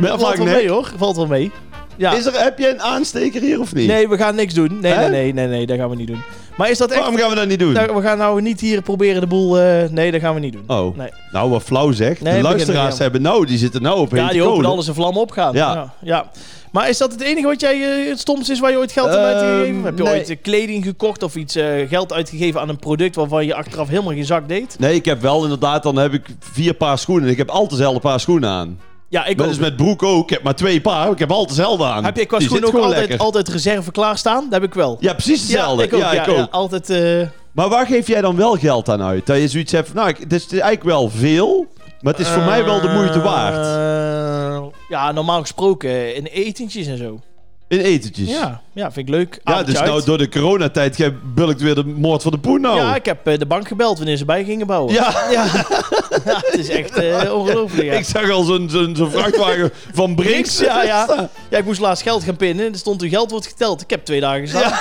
[0.00, 1.52] Valt wel mee hoor, valt wel mee.
[1.96, 2.12] Ja.
[2.12, 3.86] Is er, heb je een aansteker hier of niet?
[3.86, 4.78] Nee, we gaan niks doen.
[4.80, 6.22] Nee, nee, nee, nee, nee, dat gaan we niet doen.
[6.56, 6.98] Maar is dat echt...
[7.00, 7.72] Waarom gaan we dat niet doen?
[7.72, 9.58] Nou, we gaan nou niet hier proberen de boel...
[9.60, 10.64] eh, nee, dat gaan we niet doen.
[10.66, 11.08] oh, Nee.
[11.32, 12.20] nou wat flauw zeg.
[12.20, 14.86] Nee, de luisteraars er, hebben nou, die zitten nou op Ja, die hopen dat alles
[14.88, 15.54] in vlammen opgaan.
[15.54, 15.72] Ja.
[15.74, 15.92] ja.
[16.02, 16.30] ja.
[16.72, 19.08] Maar is dat het enige wat jij eh, het stomste is waar je ooit geld
[19.08, 19.84] aan Ehm, uitgegeven?
[19.84, 20.12] Heb je nee.
[20.12, 24.12] ooit eh, kleding gekocht of iets geld uitgegeven aan een product waarvan je achteraf helemaal
[24.12, 24.76] geen zak deed?
[24.78, 27.28] Nee, ik heb wel inderdaad, dan heb ik vier paar schoenen.
[27.28, 28.78] Ik heb altijd dezelfde paar schoenen aan.
[29.08, 29.52] Ja, ik Dat ook.
[29.52, 30.22] is met broek ook.
[30.22, 31.10] Ik heb maar twee paar.
[31.10, 32.04] Ik heb altijd dezelfde aan.
[32.04, 33.18] Heb je qua Die schoenen ook altijd, lekker.
[33.18, 34.42] altijd reserve klaarstaan?
[34.44, 34.96] Dat heb ik wel.
[35.00, 35.82] Ja, precies hetzelfde.
[35.82, 36.00] Ja, ik ook.
[36.00, 36.50] Ja, ik ook.
[36.50, 36.90] altijd...
[36.90, 39.26] eh, Maar waar geef jij dan wel geld aan uit?
[39.26, 41.66] Dat je zoiets hebt van, nou, ik- het is eigenlijk wel veel,
[42.00, 43.66] maar het is voor mij wel de moeite waard.
[43.66, 47.20] Eh, ja, normaal gesproken in etentjes en zo.
[47.68, 48.28] In etentjes.
[48.30, 49.40] Ja, ja vind ik leuk.
[49.44, 49.90] Ja, Avondje dus uit.
[49.90, 52.76] nou door de coronatijd bulkt weer de moord van de poen nou.
[52.76, 54.92] Ja, ik heb eh, de bank gebeld wanneer ze bij gingen bouwen.
[54.94, 55.14] Ja.
[55.30, 55.46] ja.
[56.24, 57.86] Ja, het is echt eh, ongelooflijk.
[57.88, 57.92] Ja.
[57.92, 60.58] Ik zag al zo'n zo'n zo'n vrachtwagen van Brinks.
[60.58, 61.28] Ja, ja.
[61.50, 62.72] ja, ik moest laatst geld gaan pinnen.
[62.72, 63.80] Er stond uw geld wordt geteld.
[63.82, 64.72] Ik heb twee dagen gestaan.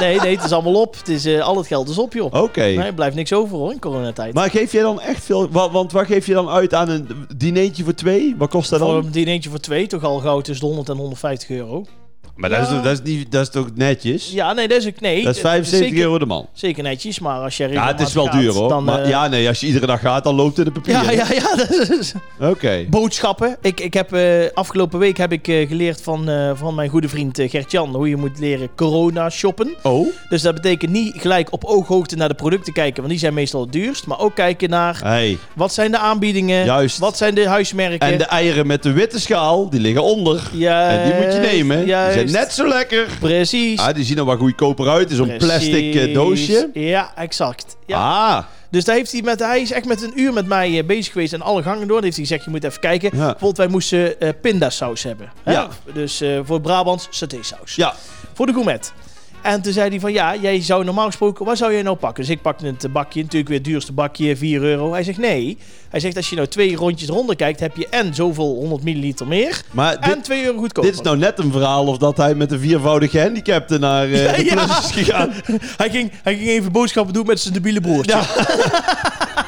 [0.00, 0.96] Nee, nee, het is allemaal op.
[0.98, 2.32] Het is, eh, al het geld is op, joh.
[2.42, 2.60] Oké.
[2.64, 4.34] Nee, blijft niks over hoor in coronatijd.
[4.34, 5.48] Maar geef jij dan echt veel...
[5.50, 8.34] wa- Want waar geef je dan uit aan een dineetje voor twee?
[8.38, 9.04] Wat kost dat Voor dan?
[9.04, 11.84] een dinertje voor twee, toch al gauw tussen de 100 en 150 euro.
[12.42, 12.74] Maar dat, is, Ja.
[12.74, 14.30] toch- dat, is niet, dat is toch netjes?
[14.32, 15.00] Ja, nee, dat is ook...
[15.00, 16.46] Nee, dat is eh, 75 zeker, euro de man.
[16.52, 18.68] Zeker netjes, maar als je Ja, het is wel gaat, duur hoor.
[18.68, 20.80] Dan, maar eh, ja, nee, als je iedere dag gaat, dan loopt het in de
[20.80, 20.92] papier.
[20.94, 22.12] ja, ja, ja, dat is...
[22.40, 22.84] Oké.
[22.90, 23.56] Boodschappen.
[23.60, 24.22] Ik, ik heb, eh,
[24.54, 28.08] afgelopen week heb ik eh, geleerd van, eh, van mijn goede vriend eh, Gert-Jan hoe
[28.08, 29.74] je moet leren corona shoppen.
[29.82, 33.34] Oh, Dus dat betekent niet gelijk op ooghoogte naar de producten kijken, want die zijn
[33.34, 34.06] meestal het duurst.
[34.06, 35.38] Maar ook kijken naar hey.
[35.54, 36.98] wat zijn de aanbiedingen, Juist.
[36.98, 38.08] wat zijn de huismerken.
[38.12, 40.50] En de eieren met de witte schaal, die liggen onder.
[40.52, 41.84] Juist, En die moet je nemen.
[41.84, 42.46] Die juist.
[42.46, 43.08] net zo lekker.
[43.20, 43.78] Precies.
[43.80, 45.00] Ah, die zien er wel goedkoper uit.
[45.00, 46.70] Het is zo'n plastic eh, doosje.
[46.74, 47.76] Ja, exact.
[47.86, 47.96] Ja.
[47.98, 50.84] Ah, Dus daar heeft hij, met, hij is echt met een uur met mij eh,
[50.86, 51.96] bezig geweest en alle gangen door.
[51.96, 53.10] Dan heeft hij gezegd, je moet even kijken.
[53.12, 53.18] Ja.
[53.18, 55.32] Bijvoorbeeld, wij moesten eh pindasaus hebben.
[55.42, 55.52] Hè?
[55.52, 55.68] Ja.
[55.94, 57.74] Dus eh, voor Brabants satésaus.
[57.74, 57.94] ja.
[58.34, 58.92] Voor de gourmet.
[59.42, 62.24] En toen zei hij van, ja, jij zou normaal gesproken, wat zou jij nou pakken?
[62.24, 64.92] Dus ik pakte het bakje, natuurlijk weer het duurste bakje, 4 euro.
[64.92, 65.58] Hij zegt, nee.
[65.88, 69.26] Hij zegt, als je nou twee rondjes ronder kijkt, heb je en zoveel 100 milliliter
[69.26, 69.62] meer.
[69.70, 70.90] Maar dit, en 2 euro goedkoper.
[70.90, 74.24] dit is nou net een verhaal of dat hij met een viervoudige gehandicapte naar eh
[74.24, 74.78] Ja, de ja.
[74.78, 75.32] is gegaan.
[75.82, 78.20] hij, ging, hij ging even boodschappen doen met zijn debiele broertje.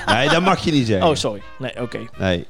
[0.06, 1.08] Nee, dat mag je niet zeggen.
[1.08, 1.42] Oh, sorry.
[1.58, 1.98] Nee, oké.
[2.18, 2.46] Nee.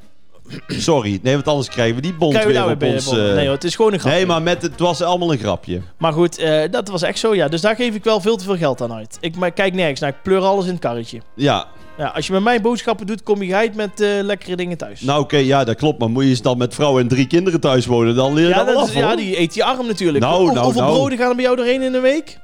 [0.67, 1.19] Sorry.
[1.23, 3.13] Nee, want anders krijgen we die bond Krijgen we weer nou op weer ons...
[3.29, 4.17] eh, Nee hoor, het is gewoon een grapje.
[4.19, 5.81] nee, maar met, het was allemaal een grapje.
[5.99, 7.49] Maar goed, eh, dat was echt zo, ja.
[7.49, 9.17] Dus daar geef ik wel veel te veel geld aan uit.
[9.21, 10.11] Ik maar kijk nergens naar.
[10.11, 11.21] Ik pleur alles in het karretje.
[11.35, 11.67] Ja,
[11.99, 15.01] Ja, als je met mij boodschappen doet, kom je geheid met eh, lekkere dingen thuis.
[15.01, 15.99] nou oké, ja, dat klopt.
[15.99, 18.65] Maar moet je dan met vrouw en drie kinderen thuis wonen, dan leer je ja,
[18.65, 20.25] dat af, ja, die eet je arm natuurlijk.
[20.25, 20.95] Nou, nou, hoeveel nou.
[20.95, 22.39] broden gaan er bij jou doorheen in een week?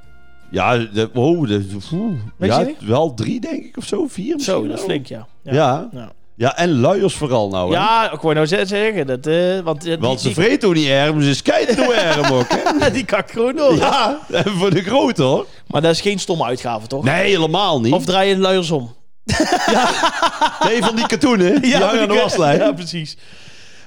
[0.51, 4.67] Ja, de, oh, de, oeh, ja wel drie denk ik of zo, vier misschien Zo,
[4.69, 5.27] dat is flink, ja.
[5.43, 5.53] Ja.
[5.53, 5.89] Ja.
[5.93, 6.13] Ja,
[6.49, 7.81] en luiers vooral nou, hè.
[7.81, 9.07] ja ik wou nou ze- zeggen.
[9.07, 12.47] Dat, eh, want eh, Want ze vreten ook niet erm, ze skijten door erm ook,
[12.49, 12.79] hè.
[12.79, 13.77] die, die kak gewoon door.
[13.77, 15.47] Ja, en voor de grote, hoor.
[15.67, 17.05] Maar dat is geen stomme uitgave, toch?
[17.05, 17.93] Nee, helemaal niet.
[17.93, 18.95] Of draai je de luiers om?
[20.65, 22.59] Nee, van die katoenen, die hangen aan de waslijn.
[22.59, 23.17] Ja, precies.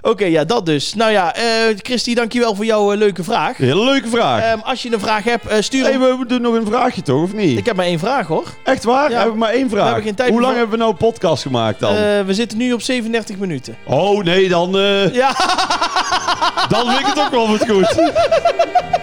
[0.06, 0.94] Oké, ja, dat dus.
[0.94, 1.44] Nou ja, eh
[1.78, 3.58] Christy, dankjewel voor jouw eh, leuke vraag.
[3.58, 4.42] Hele leuke vraag.
[4.42, 7.24] Ehm, als je een vraag hebt, eh, stuur hey, we doen nog een vraagje toch,
[7.24, 7.58] of niet?
[7.58, 8.44] Ik heb maar één vraag, hoor.
[8.64, 9.12] Echt waar?
[9.12, 9.20] Ja.
[9.20, 9.86] Heb ik maar één vraag.
[9.86, 11.94] hebben geen tijd Hoe lang hebben we nou een podcast gemaakt dan?
[12.26, 13.78] We zitten nu op 37 minuten.
[13.84, 14.72] oh nee, dan,
[15.14, 15.36] Ja,
[16.70, 17.96] dan vind ik het ook wel wat goed.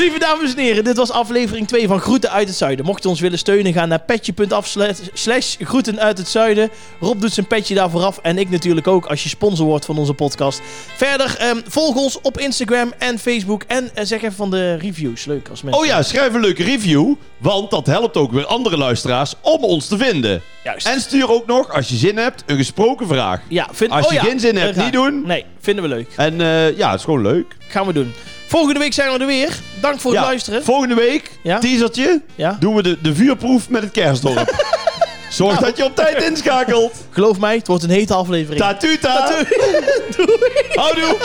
[0.00, 2.84] lieve dames en heren, dit was aflevering 2 van Groeten uit het Zuiden.
[2.84, 4.76] Mocht je ons willen steunen, ga naar petje.af
[5.12, 6.70] slash- groeten uit het Zuiden.
[7.00, 9.98] Rob doet zijn petje daar vooraf en ik natuurlijk ook als je sponsor wordt van
[9.98, 10.60] onze podcast.
[10.96, 15.24] Verder, ehm, volg ons op Instagram en Facebook en eh, zeg even van de reviews.
[15.24, 15.80] Leuk als mensen...
[15.82, 19.86] Oh ja, schrijf een leuke review, want dat helpt ook weer andere luisteraars om ons
[19.86, 20.42] te vinden.
[20.64, 20.86] Juist.
[20.86, 23.40] En stuur ook nog, als je zin hebt, een gesproken vraag.
[23.48, 23.90] ja, vind...
[23.90, 25.22] Als oh je ja, geen zin hebt, niet doen.
[25.26, 26.08] Nee, vinden we leuk.
[26.16, 27.56] En eh, ja, het is gewoon leuk.
[27.68, 28.12] Gaan we doen.
[28.50, 29.58] Volgende week zijn we er weer.
[29.80, 30.64] Dank voor het Ja, luisteren.
[30.64, 31.58] Volgende week, Ja?
[31.58, 32.56] teasertje, Ja?
[32.60, 34.54] doen we de, de vuurproef met het kerstdorp.
[35.30, 36.92] Zorg dat je op tijd inschakelt.
[37.10, 38.60] Geloof mij, het wordt een hete aflevering.
[38.60, 39.26] Tatuta.
[40.16, 40.36] Doei.
[40.80, 41.16] Houdoe.